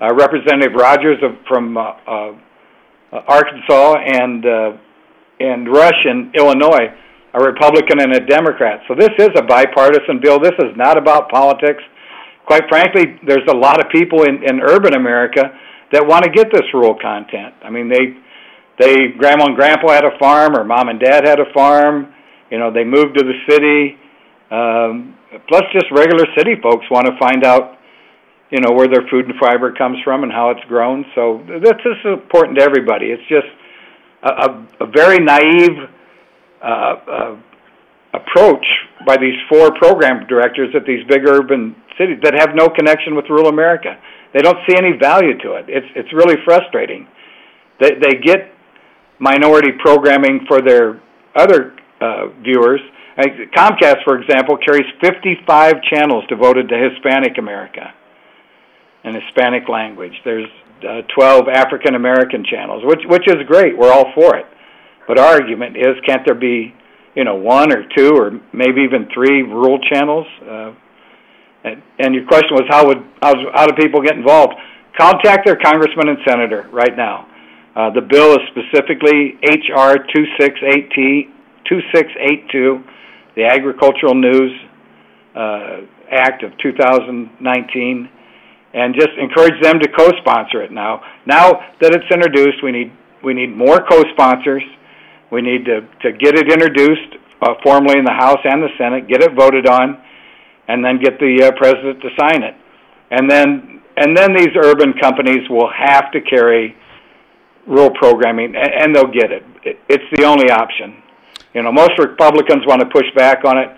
[0.00, 1.82] uh, Representative Rogers of, from uh,
[3.12, 4.44] Arkansas and
[5.40, 6.88] and Rush in Illinois,
[7.34, 8.80] a Republican and a Democrat.
[8.88, 10.40] So this is a bipartisan bill.
[10.40, 11.82] This is not about politics.
[12.46, 15.42] Quite frankly, there's a lot of people in, in urban America
[15.92, 17.54] that want to get this rural content.
[17.62, 18.16] I mean, they
[18.78, 22.12] they grandma and grandpa had a farm, or mom and dad had a farm.
[22.50, 23.98] You know, they moved to the city.
[24.50, 25.16] Um,
[25.48, 27.78] plus, just regular city folks want to find out,
[28.50, 31.04] you know, where their food and fiber comes from and how it's grown.
[31.14, 33.06] So this is important to everybody.
[33.06, 33.48] It's just
[34.22, 35.90] a, a very naive
[36.62, 37.36] uh, uh,
[38.14, 38.64] approach
[39.06, 43.26] by these four program directors at these big urban cities that have no connection with
[43.28, 43.96] rural America.
[44.34, 45.66] They don't see any value to it.
[45.68, 47.06] It's it's really frustrating.
[47.80, 48.52] They they get
[49.18, 51.00] minority programming for their
[51.34, 52.80] other uh, viewers.
[53.56, 57.94] Comcast, for example, carries 55 channels devoted to Hispanic America
[59.04, 60.12] and Hispanic language.
[60.24, 60.48] There's
[60.84, 63.76] uh, 12 African American channels, which which is great.
[63.76, 64.46] We're all for it.
[65.06, 66.74] But our argument is, can't there be,
[67.14, 70.26] you know, one or two or maybe even three rural channels?
[70.42, 70.74] Uh,
[71.64, 74.54] and, and your question was, how would how, how do people get involved?
[74.98, 77.28] Contact their congressman and senator right now.
[77.76, 81.28] Uh, the bill is specifically HR 268T
[81.68, 82.82] 2682,
[83.34, 84.52] the Agricultural News
[85.34, 88.08] uh, Act of 2019
[88.76, 91.00] and just encourage them to co-sponsor it now.
[91.24, 92.92] Now that it's introduced, we need
[93.24, 94.62] we need more co-sponsors.
[95.32, 99.08] We need to to get it introduced uh, formally in the House and the Senate,
[99.08, 99.96] get it voted on,
[100.68, 102.54] and then get the uh, president to sign it.
[103.10, 106.76] And then and then these urban companies will have to carry
[107.66, 109.42] rural programming, and, and they'll get it.
[109.64, 109.80] it.
[109.88, 111.02] It's the only option.
[111.54, 113.68] You know, most Republicans want to push back on it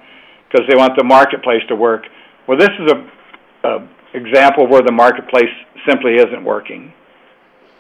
[0.51, 2.03] because they want the marketplace to work.
[2.49, 5.51] Well, this is a, a example where the marketplace
[5.87, 6.93] simply isn't working.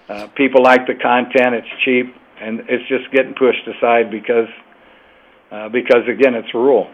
[0.08, 4.48] Uh, people like the content; it's cheap, and it's just getting pushed aside because
[5.50, 6.90] uh, because again, it's rural.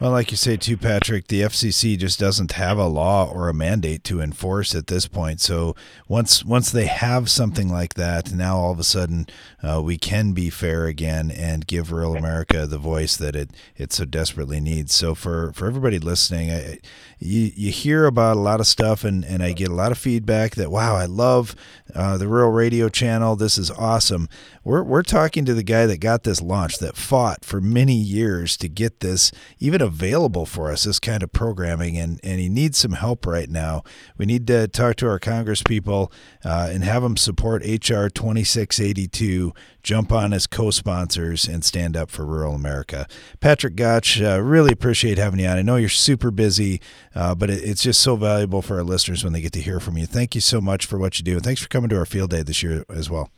[0.00, 3.54] Well, like you say too, Patrick, the FCC just doesn't have a law or a
[3.54, 5.40] mandate to enforce at this point.
[5.40, 5.74] So
[6.06, 9.26] once once they have something like that, now all of a sudden
[9.60, 13.92] uh, we can be fair again and give rural America the voice that it it
[13.92, 14.94] so desperately needs.
[14.94, 16.78] So for for everybody listening, I,
[17.18, 19.98] you you hear about a lot of stuff, and and I get a lot of
[19.98, 21.56] feedback that wow, I love
[21.92, 23.34] uh, the rural radio channel.
[23.34, 24.28] This is awesome.
[24.68, 28.54] We're we're talking to the guy that got this launched, that fought for many years
[28.58, 32.76] to get this even available for us, this kind of programming, and and he needs
[32.76, 33.82] some help right now.
[34.18, 36.12] We need to talk to our Congress people
[36.44, 41.64] uh, and have them support HR twenty six eighty two jump on as co-sponsors and
[41.64, 43.06] stand up for rural America.
[43.40, 45.56] Patrick Gottsch, uh, really appreciate having you on.
[45.56, 46.82] I know you're super busy,
[47.14, 49.80] uh, but it, it's just so valuable for our listeners when they get to hear
[49.80, 50.04] from you.
[50.04, 52.28] Thank you so much for what you do, and thanks for coming to our field
[52.28, 53.30] day this year as well.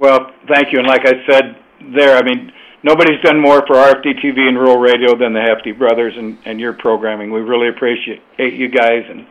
[0.00, 0.78] Well, thank you.
[0.78, 1.56] And like I said
[1.94, 2.50] there, I mean,
[2.82, 6.58] nobody's done more for RFD TV and rural radio than the Hefty Brothers and, and
[6.58, 7.30] your programming.
[7.30, 9.26] We really appreciate you guys, and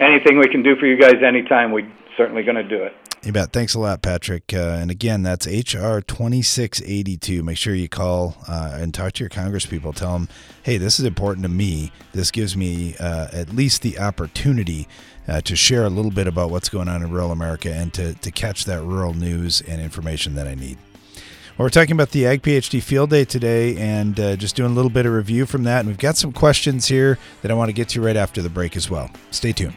[0.00, 2.94] anything we can do for you guys anytime, we're certainly going to do it.
[3.22, 3.52] You bet.
[3.52, 4.52] Thanks a lot, Patrick.
[4.54, 7.42] Uh, and again, that's HR 2682.
[7.42, 9.94] Make sure you call uh, and talk to your congresspeople.
[9.94, 10.28] Tell them,
[10.62, 11.90] hey, this is important to me.
[12.12, 14.86] This gives me uh, at least the opportunity
[15.28, 18.14] uh, to share a little bit about what's going on in rural America and to,
[18.14, 20.78] to catch that rural news and information that I need.
[21.56, 24.74] Well, we're talking about the Ag PhD Field Day today and uh, just doing a
[24.74, 25.80] little bit of review from that.
[25.80, 28.48] And we've got some questions here that I want to get to right after the
[28.48, 29.10] break as well.
[29.32, 29.76] Stay tuned.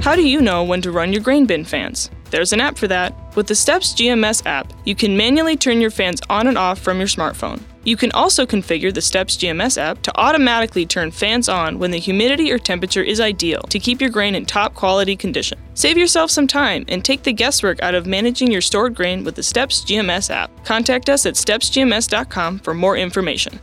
[0.00, 2.10] How do you know when to run your grain bin fans?
[2.30, 3.14] There's an app for that.
[3.36, 6.96] With the Steps GMS app, you can manually turn your fans on and off from
[6.96, 7.60] your smartphone.
[7.84, 11.98] You can also configure the Steps GMS app to automatically turn fans on when the
[11.98, 15.58] humidity or temperature is ideal to keep your grain in top quality condition.
[15.74, 19.34] Save yourself some time and take the guesswork out of managing your stored grain with
[19.34, 20.64] the Steps GMS app.
[20.64, 23.60] Contact us at stepsgms.com for more information.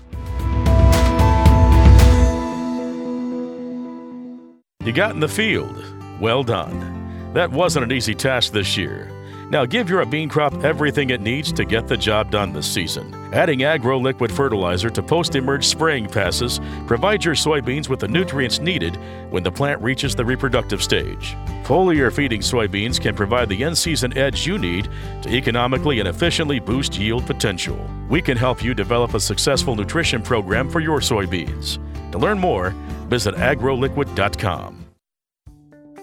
[4.86, 5.84] You got in the field.
[6.20, 7.32] Well done.
[7.34, 9.12] That wasn't an easy task this year.
[9.50, 13.14] Now give your bean crop everything it needs to get the job done this season.
[13.34, 18.98] Adding Agro Liquid Fertilizer to post-emerge spraying passes provides your soybeans with the nutrients needed
[19.30, 21.36] when the plant reaches the reproductive stage.
[21.64, 24.90] Foliar feeding soybeans can provide the in-season edge you need
[25.22, 27.80] to economically and efficiently boost yield potential.
[28.10, 31.80] We can help you develop a successful nutrition program for your soybeans.
[32.12, 32.72] To learn more,
[33.08, 34.87] visit agroliquid.com.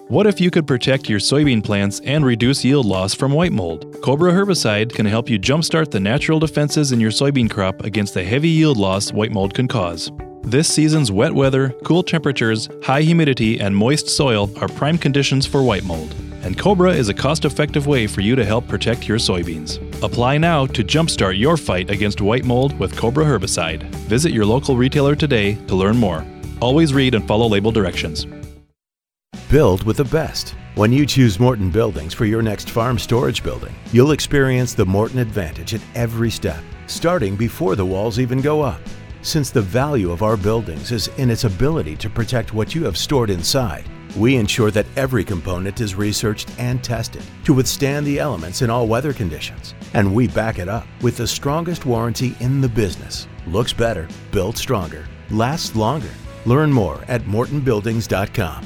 [0.09, 4.03] What if you could protect your soybean plants and reduce yield loss from white mold?
[4.03, 8.23] Cobra herbicide can help you jumpstart the natural defenses in your soybean crop against the
[8.23, 10.13] heavy yield loss white mold can cause.
[10.43, 15.63] This season's wet weather, cool temperatures, high humidity, and moist soil are prime conditions for
[15.63, 16.15] white mold.
[16.43, 19.81] And Cobra is a cost effective way for you to help protect your soybeans.
[20.03, 23.85] Apply now to jumpstart your fight against white mold with Cobra herbicide.
[24.05, 26.27] Visit your local retailer today to learn more.
[26.61, 28.27] Always read and follow label directions.
[29.51, 30.55] Build with the best.
[30.75, 35.19] When you choose Morton Buildings for your next farm storage building, you'll experience the Morton
[35.19, 38.81] advantage at every step, starting before the walls even go up.
[39.23, 42.97] Since the value of our buildings is in its ability to protect what you have
[42.97, 48.63] stored inside, we ensure that every component is researched and tested to withstand the elements
[48.63, 49.75] in all weather conditions.
[49.95, 53.29] And we back it up with the strongest warranty in the business.
[53.47, 56.11] Looks better, built stronger, lasts longer.
[56.47, 58.65] Learn more at mortonbuildings.com.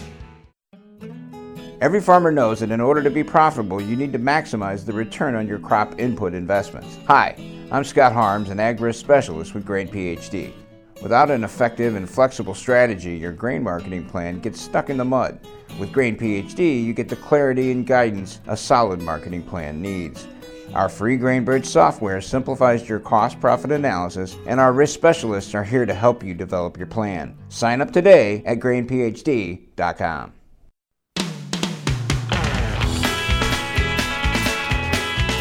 [1.81, 5.37] Every farmer knows that in order to be profitable, you need to maximize the return
[5.37, 6.99] on your crop input investments.
[7.07, 7.37] Hi,
[7.71, 10.53] I'm Scott Harms, an agris specialist with Grain PhD.
[11.01, 15.39] Without an effective and flexible strategy, your grain marketing plan gets stuck in the mud.
[15.79, 20.27] With Grain PhD, you get the clarity and guidance a solid marketing plan needs.
[20.75, 25.87] Our free GrainBridge software simplifies your cost profit analysis, and our risk specialists are here
[25.87, 27.39] to help you develop your plan.
[27.49, 30.33] Sign up today at grainphd.com.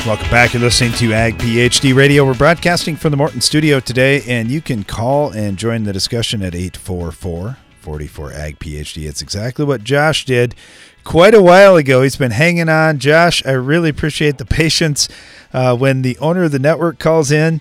[0.07, 0.53] Welcome back.
[0.53, 2.23] You're listening to Ag PhD Radio.
[2.23, 6.41] We're broadcasting from the Morton studio today, and you can call and join the discussion
[6.41, 9.05] at 844 44 Ag PhD.
[9.05, 10.55] It's exactly what Josh did
[11.03, 12.03] quite a while ago.
[12.03, 12.99] He's been hanging on.
[12.99, 15.09] Josh, I really appreciate the patience.
[15.51, 17.59] Uh, when the owner of the network calls in,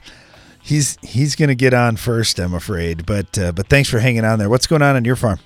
[0.63, 3.07] he's he's going to get on first, I'm afraid.
[3.07, 4.49] But uh, but thanks for hanging on there.
[4.49, 5.41] What's going on on your farm?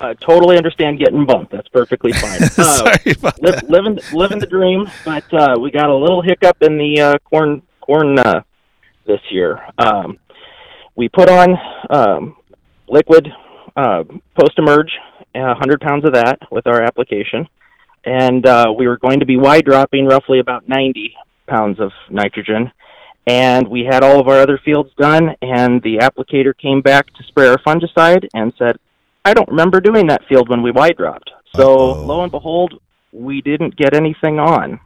[0.00, 1.52] I totally understand getting bumped.
[1.52, 2.42] That's perfectly fine.
[2.42, 6.62] Uh, Sorry about li- living living the dream, but uh, we got a little hiccup
[6.62, 8.42] in the uh, corn corn uh,
[9.06, 9.60] this year.
[9.78, 10.18] Um,
[10.96, 11.56] we put on
[11.90, 12.36] um,
[12.88, 13.28] liquid
[13.76, 14.04] uh,
[14.38, 14.90] post emerge,
[15.34, 17.48] uh, 100 pounds of that with our application,
[18.04, 21.14] and uh, we were going to be Y dropping roughly about 90
[21.46, 22.70] pounds of nitrogen.
[23.28, 27.24] And we had all of our other fields done, and the applicator came back to
[27.24, 28.76] spray our fungicide and said,
[29.26, 31.30] I don't remember doing that field when we Y dropped.
[31.56, 32.06] So Uh-oh.
[32.06, 32.80] lo and behold,
[33.12, 34.78] we didn't get anything on,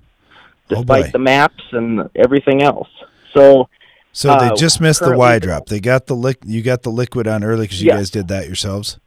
[0.69, 2.89] despite oh the maps and everything else.
[3.35, 3.69] So,
[4.13, 5.67] so they uh, just missed the Y drop.
[5.67, 7.97] They got the liq- You got the liquid on early because you yeah.
[7.97, 8.99] guys did that yourselves.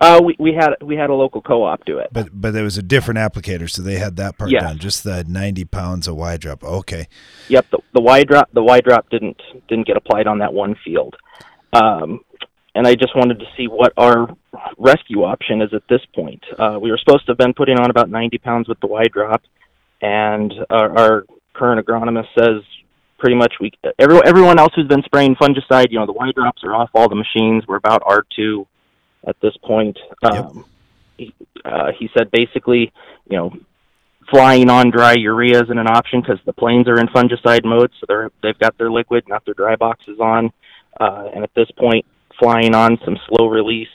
[0.00, 2.08] Uh, we we had we had a local co-op do it.
[2.10, 4.62] But but there was a different applicator, so they had that part Yes.
[4.62, 4.78] done.
[4.78, 6.64] Just the 90 pounds of Y drop.
[6.64, 7.06] Okay.
[7.48, 9.38] Yep, the, the Y drop the Y drop didn't
[9.68, 11.16] didn't get applied on that one field,
[11.74, 12.20] um,
[12.74, 14.28] and I just wanted to see what our
[14.78, 16.42] rescue option is at this point.
[16.58, 19.04] Uh, we were supposed to have been putting on about 90 pounds with the Y
[19.12, 19.42] drop,
[20.00, 22.62] and our, our current agronomist says
[23.18, 26.64] pretty much we everyone everyone else who's been spraying fungicide, you know, the Y drops
[26.64, 27.64] are off all the machines.
[27.66, 28.66] We're about R two
[29.26, 29.98] at this point.
[30.22, 30.64] Um,
[31.18, 32.92] he, uh, he said basically,
[33.28, 33.52] you know,
[34.30, 38.06] flying on dry urea isn't an option because the planes are in fungicide mode, so
[38.08, 40.50] they're they've got their liquid, not their dry boxes on,
[40.98, 42.06] uh, and at this point,
[42.40, 43.88] flying on some slow release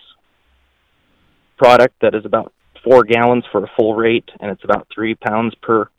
[1.57, 5.53] product that is about four gallons for a full rate, and it's about three pounds
[5.61, 5.89] per,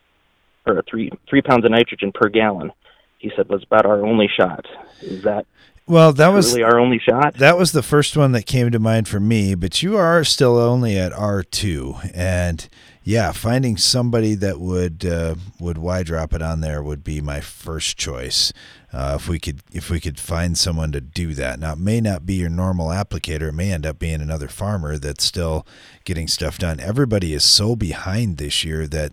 [0.66, 2.72] or three three pounds of nitrogen per gallon.
[3.18, 4.64] He said was about our only shot.
[5.00, 5.46] Is that
[5.86, 7.34] Well, that was really our only shot?
[7.34, 10.58] That was the first one that came to mind for me, but you are still
[10.58, 12.68] only at R2 and
[13.06, 17.38] yeah, finding somebody that would uh, would Y drop it on there would be my
[17.40, 18.52] first choice.
[18.92, 21.60] Uh, if we could if we could find someone to do that.
[21.60, 24.98] Now it may not be your normal applicator, it may end up being another farmer
[24.98, 25.64] that's still
[26.04, 26.80] getting stuff done.
[26.80, 29.12] Everybody is so behind this year that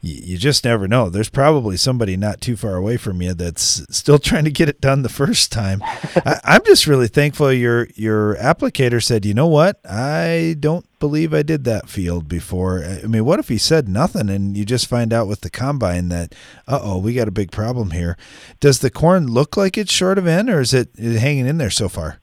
[0.00, 1.08] you, you just never know.
[1.08, 4.80] There's probably somebody not too far away from you that's still trying to get it
[4.80, 5.82] done the first time.
[5.82, 11.32] I, I'm just really thankful your your applicator said, you know what, I don't believe
[11.32, 12.84] I did that field before.
[12.84, 16.08] I mean, what if he said nothing and you just find out with the combine
[16.08, 16.34] that,
[16.66, 18.16] uh oh, we got a big problem here?
[18.60, 21.46] Does the corn look like it's short of end, or is it, is it hanging
[21.46, 22.20] in there so far?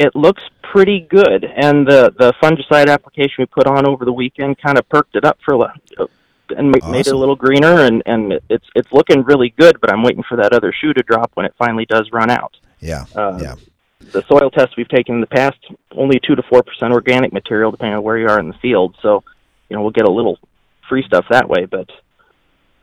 [0.00, 4.56] it looks pretty good, and the the fungicide application we put on over the weekend
[4.58, 5.58] kind of perked it up for a
[6.56, 9.80] and ma- made it a little greener, and and it's it's looking really good.
[9.80, 12.56] But I'm waiting for that other shoe to drop when it finally does run out.
[12.80, 13.54] Yeah, Uh, yeah.
[14.12, 15.58] The soil tests we've taken in the past
[15.92, 18.96] only two to four percent organic material, depending on where you are in the field.
[19.02, 19.22] So,
[19.68, 20.38] you know, we'll get a little
[20.88, 21.88] free stuff that way, but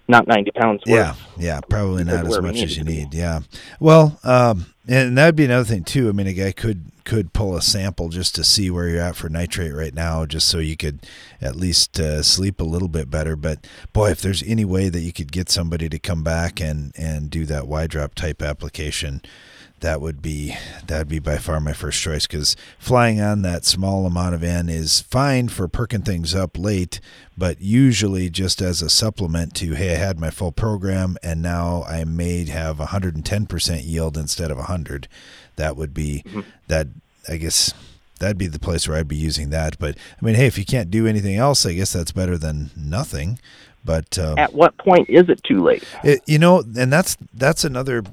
[0.07, 0.95] not 90 pounds worth.
[0.95, 3.13] Yeah, yeah, probably not as much as you need.
[3.13, 3.41] Yeah,
[3.79, 6.09] well, um, and that'd be another thing too.
[6.09, 9.15] I mean, a guy could could pull a sample just to see where you're at
[9.15, 11.05] for nitrate right now, just so you could
[11.41, 13.35] at least uh, sleep a little bit better.
[13.35, 16.93] But boy, if there's any way that you could get somebody to come back and
[16.97, 19.21] and do that Y drop type application.
[19.81, 20.55] That would be
[20.87, 24.43] that would be by far my first choice because flying on that small amount of
[24.43, 26.99] N is fine for perking things up late,
[27.37, 31.83] but usually just as a supplement to hey, I had my full program and now
[31.83, 35.07] I may have 110% yield instead of 100.
[35.57, 36.23] That would be
[36.67, 36.87] that
[37.29, 37.73] I guess
[38.19, 39.77] that'd be the place where I'd be using that.
[39.77, 42.71] But I mean, hey, if you can't do anything else, I guess that's better than
[42.75, 43.39] nothing.
[43.85, 45.83] But um, At what point is it too late?
[46.03, 48.03] it, you know, and that's that's another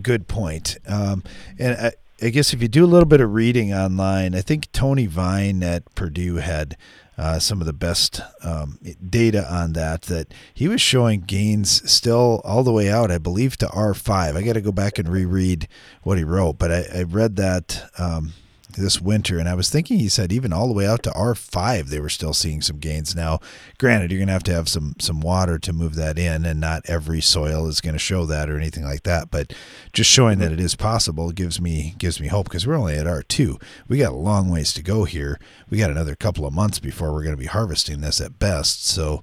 [0.00, 0.76] good point.
[0.86, 1.22] Um,
[1.58, 4.70] and I, I guess if you do a little bit of reading online, I think
[4.72, 6.76] Tony Vyn at Purdue had
[7.18, 8.78] uh, some of the best um,
[9.08, 10.02] data on that.
[10.02, 14.36] That he was showing gains still all the way out, I believe, to R five.
[14.36, 15.68] I got to go back and reread
[16.04, 17.90] what he wrote, but I, I read that.
[17.98, 18.34] Um,
[18.74, 21.34] this winter, and I was thinking he said even all the way out to R
[21.34, 23.14] five they were still seeing some gains.
[23.14, 23.40] Now,
[23.78, 26.82] granted, you're gonna have to have some some water to move that in, and not
[26.86, 29.30] every soil is going to show that or anything like that.
[29.30, 29.52] But
[29.92, 33.06] just showing that it is possible gives me gives me hope because we're only at
[33.06, 33.58] R two.
[33.88, 35.38] We got a long ways to go here.
[35.70, 38.86] We got another couple of months before we're going to be harvesting this at best.
[38.86, 39.22] So.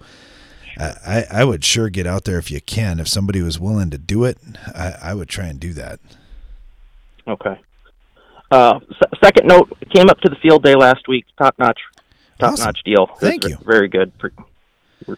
[0.77, 2.99] I, I I would sure get out there if you can.
[2.99, 4.37] If somebody was willing to do it,
[4.67, 5.99] I, I would try and do that.
[7.27, 7.59] Okay.
[8.51, 11.25] Uh, s- second note came up to the field day last week.
[11.37, 11.79] Top notch,
[12.39, 12.65] top Awesome.
[12.65, 13.07] notch deal.
[13.19, 13.57] Thank you.
[13.65, 14.11] Very good.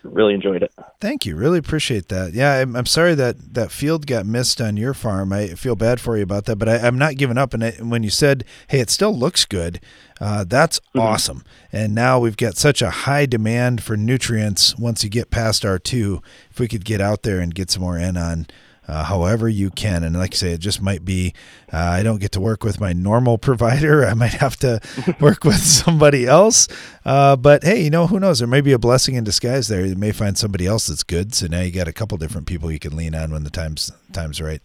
[0.04, 0.72] Really enjoyed it.
[1.02, 1.36] Thank you.
[1.36, 2.34] Really appreciate that.
[2.34, 5.34] Yeah, I'm, I'm sorry that that field got missed on your farm.
[5.34, 7.54] I feel bad for you about that, but I, I'm not giving up.
[7.54, 9.82] And I, when you said, "Hey, it still looks good,"
[10.22, 11.44] uh, that's awesome.
[11.74, 14.78] And now we've got such a high demand for nutrients.
[14.78, 16.22] Once you get past R two,
[16.52, 18.46] if we could get out there and get some more in on.
[18.92, 21.34] Uh, however you can and like i say it just might be
[21.72, 24.06] uh, i don't get to work with my normal provider.
[24.06, 24.82] I might have to
[25.22, 26.68] work with somebody else.
[27.06, 28.40] Uh, but hey you know who knows?
[28.40, 29.86] There may be a blessing in disguise there.
[29.86, 31.34] You may find somebody else that's good.
[31.34, 33.94] So now you got a couple different people you can lean on when the time's
[34.12, 34.62] time's right.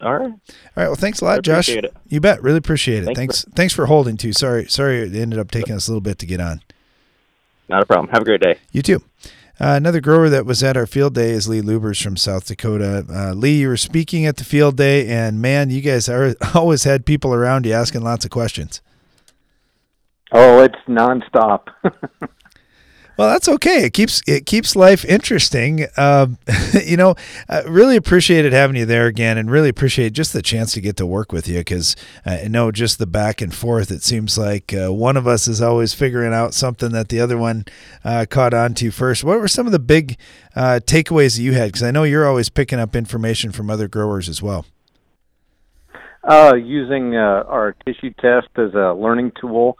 [0.00, 0.30] All right.
[0.30, 0.38] all
[0.76, 0.86] right.
[0.86, 1.68] Well thanks a lot josh.
[1.68, 1.92] it.
[2.08, 2.42] you bet.
[2.42, 3.06] Really appreciate it.
[3.14, 4.32] Thanks thanks thanks for holding too.
[4.32, 6.62] Sorry sorry it ended up taking us a little bit to get on.
[7.68, 8.08] Not a problem.
[8.08, 8.56] Have a great day.
[8.72, 9.02] You too.
[9.60, 13.04] Uh, another grower that was at our field day is Lee Lubbers from South Dakota.
[13.10, 16.84] Uh, Lee, you were speaking at the field day, and man, you guys are, always
[16.84, 18.80] had people around you asking lots of questions.
[20.30, 21.68] Oh, it's nonstop.
[23.18, 23.84] Well, that's okay.
[23.84, 25.86] It keeps it keeps life interesting.
[25.96, 26.38] Um,
[26.86, 27.16] you know,
[27.48, 30.96] I really appreciated having you there again, and really appreciate just the chance to get
[30.98, 33.90] to work with you because I know just the back and forth.
[33.90, 37.36] It seems like uh, one of us is always figuring out something that the other
[37.36, 37.64] one
[38.04, 39.24] uh, caught on to first.
[39.24, 40.16] What were some of the big
[40.54, 41.72] uh, takeaways that you had?
[41.72, 44.64] Because I know you're always picking up information from other growers as well.
[46.22, 49.76] Uh, using uh, our tissue test as a learning tool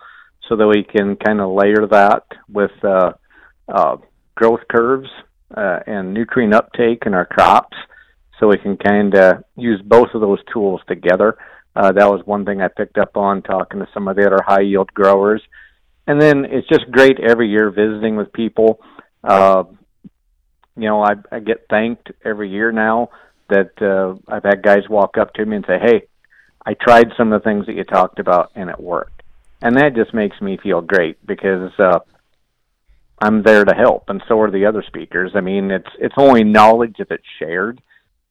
[0.48, 3.12] so that we can kind of layer that with uh,
[3.68, 3.96] uh,
[4.34, 5.08] growth curves
[5.56, 7.76] uh, and nutrient uptake in our crops,
[8.38, 11.36] so we can kind of use both of those tools together.
[11.74, 14.42] Uh, that was one thing I picked up on talking to some of the other
[14.44, 15.42] high yield growers.
[16.06, 18.80] And then it's just great every year visiting with people.
[19.22, 19.64] Uh,
[20.76, 23.10] you know, I, I get thanked every year now
[23.48, 26.02] that uh, I've had guys walk up to me and say, "Hey,
[26.64, 29.22] I tried some of the things that you talked about and it worked,"
[29.60, 31.98] and that just makes me feel great because uh,
[33.20, 35.32] I'm there to help, and so are the other speakers.
[35.34, 37.80] I mean, it's it's only knowledge if it's shared,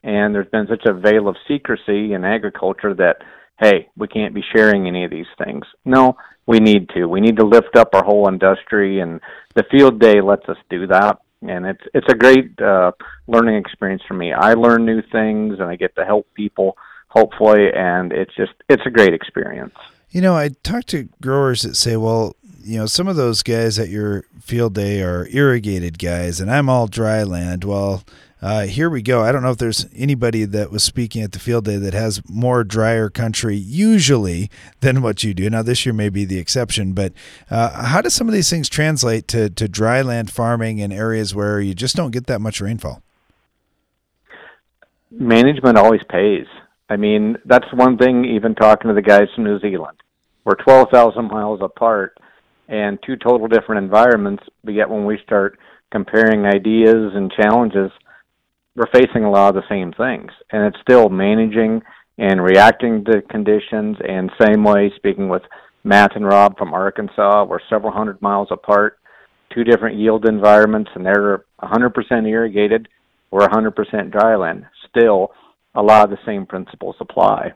[0.03, 3.17] and there's been such a veil of secrecy in agriculture that
[3.59, 5.65] hey, we can't be sharing any of these things.
[5.83, 6.15] No,
[6.45, 7.07] we need to.
[7.07, 9.19] We need to lift up our whole industry, and
[9.55, 11.17] the field day lets us do that.
[11.41, 12.91] And it's it's a great uh,
[13.27, 14.33] learning experience for me.
[14.33, 16.77] I learn new things, and I get to help people,
[17.09, 19.75] hopefully, and it's just it's a great experience.
[20.09, 22.36] You know, I talk to growers that say, well,
[22.67, 26.69] you know, some of those guys at your field day are irrigated guys, and I'm
[26.69, 27.63] all dry land.
[27.63, 28.03] Well,
[28.41, 29.23] uh, here we go.
[29.23, 32.21] I don't know if there's anybody that was speaking at the field day that has
[32.29, 34.51] more drier country usually
[34.81, 35.49] than what you do.
[35.49, 37.13] Now, this year may be the exception, but
[37.49, 41.33] uh, how do some of these things translate to, to dry land farming in areas
[41.33, 43.01] where you just don't get that much rainfall?
[45.09, 46.45] Management always pays.
[46.89, 49.97] I mean, that's one thing, even talking to the guys from New Zealand.
[50.43, 52.17] We're 12,000 miles apart
[52.67, 55.57] and two total different environments, but yet when we start
[55.91, 57.91] comparing ideas and challenges,
[58.75, 60.31] we're facing a lot of the same things.
[60.51, 61.81] And it's still managing
[62.17, 63.97] and reacting to conditions.
[64.07, 65.43] And same way, speaking with
[65.83, 68.99] Matt and Rob from Arkansas, we're several hundred miles apart,
[69.53, 72.87] two different yield environments, and they're 100% irrigated.
[73.31, 73.73] We're 100%
[74.11, 74.65] dryland.
[74.89, 75.31] Still,
[75.75, 77.53] a lot of the same principles apply.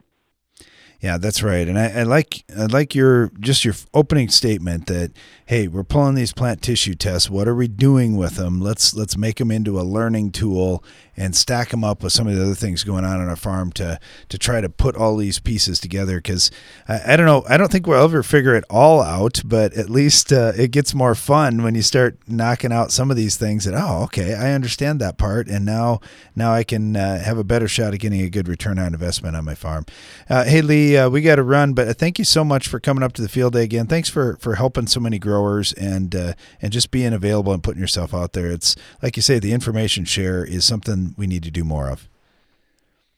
[1.02, 1.68] Yeah, that's right.
[1.68, 5.12] And I, I, like I like your just your opening statement that
[5.47, 7.28] hey, we're pulling these plant tissue tests.
[7.28, 8.62] What are we doing with them?
[8.62, 10.84] Let's let's make them into a learning tool
[11.22, 13.72] and stack them up with some of the other things going on on our farm
[13.74, 16.17] to to try to put all these pieces together.
[16.17, 16.49] Because
[16.88, 19.88] I, I, don't know, I don't think we'll ever figure it all out, but at
[19.88, 23.65] least uh, it gets more fun when you start knocking out some of these things.
[23.65, 26.01] That oh, okay, I understand that part, and now
[26.36, 29.36] now I can uh, have a better shot at getting a good return on investment
[29.36, 29.86] on my farm.
[30.28, 33.03] Uh, hey Lee, uh, we got to run, but thank you so much for coming
[33.03, 33.86] up to the field day again.
[33.86, 37.82] Thanks for for helping so many growers and uh, and just being available and putting
[37.82, 38.49] yourself out there.
[38.49, 42.09] It's like you say, the information share is something we need to do more of.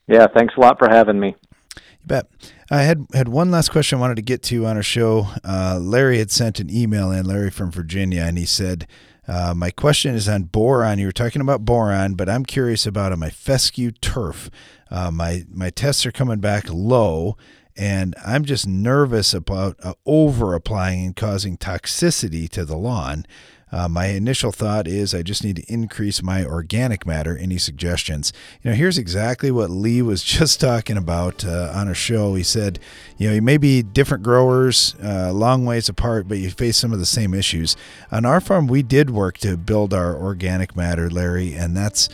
[0.08, 1.36] Yeah, thanks a lot for having me.
[1.76, 2.28] You bet.
[2.70, 5.28] I had had one last question I wanted to get to on our show.
[5.44, 8.88] Uh, Larry had sent an email in, Larry from Virginia, and he said,
[9.28, 11.00] uh, "My question is on boron.
[11.00, 14.50] You were talking about boron, but I'm curious about my fescue turf.
[14.92, 17.38] Uh, my my tests are coming back low."
[17.76, 23.26] And I'm just nervous about uh, over applying and causing toxicity to the lawn.
[23.74, 27.36] Uh, my initial thought is I just need to increase my organic matter.
[27.36, 28.32] Any suggestions?
[28.62, 32.36] You know, here's exactly what Lee was just talking about uh, on a show.
[32.36, 32.80] He said,
[33.18, 36.94] you know, you may be different growers, uh, long ways apart, but you face some
[36.94, 37.76] of the same issues.
[38.12, 42.10] On our farm, we did work to build our organic matter, Larry, and that's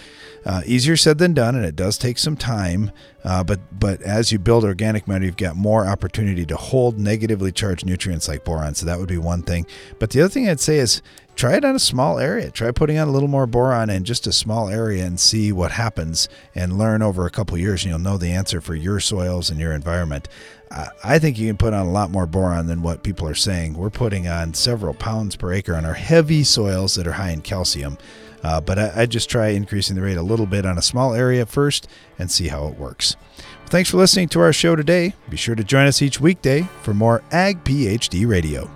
[0.45, 2.91] uh, easier said than done, and it does take some time.
[3.23, 7.51] Uh, but but as you build organic matter, you've got more opportunity to hold negatively
[7.51, 8.75] charged nutrients like boron.
[8.75, 9.65] So that would be one thing.
[9.99, 11.01] But the other thing I'd say is
[11.35, 12.51] try it on a small area.
[12.51, 15.71] Try putting on a little more boron in just a small area and see what
[15.71, 19.49] happens and learn over a couple years and you'll know the answer for your soils
[19.49, 20.27] and your environment.
[21.03, 23.73] I think you can put on a lot more boron than what people are saying.
[23.73, 27.41] We're putting on several pounds per acre on our heavy soils that are high in
[27.41, 27.97] calcium.
[28.43, 31.13] Uh, but I, I just try increasing the rate a little bit on a small
[31.13, 31.87] area first
[32.17, 33.15] and see how it works.
[33.37, 35.13] Well, thanks for listening to our show today.
[35.29, 38.69] Be sure to join us each weekday for more Ag PhD Radio.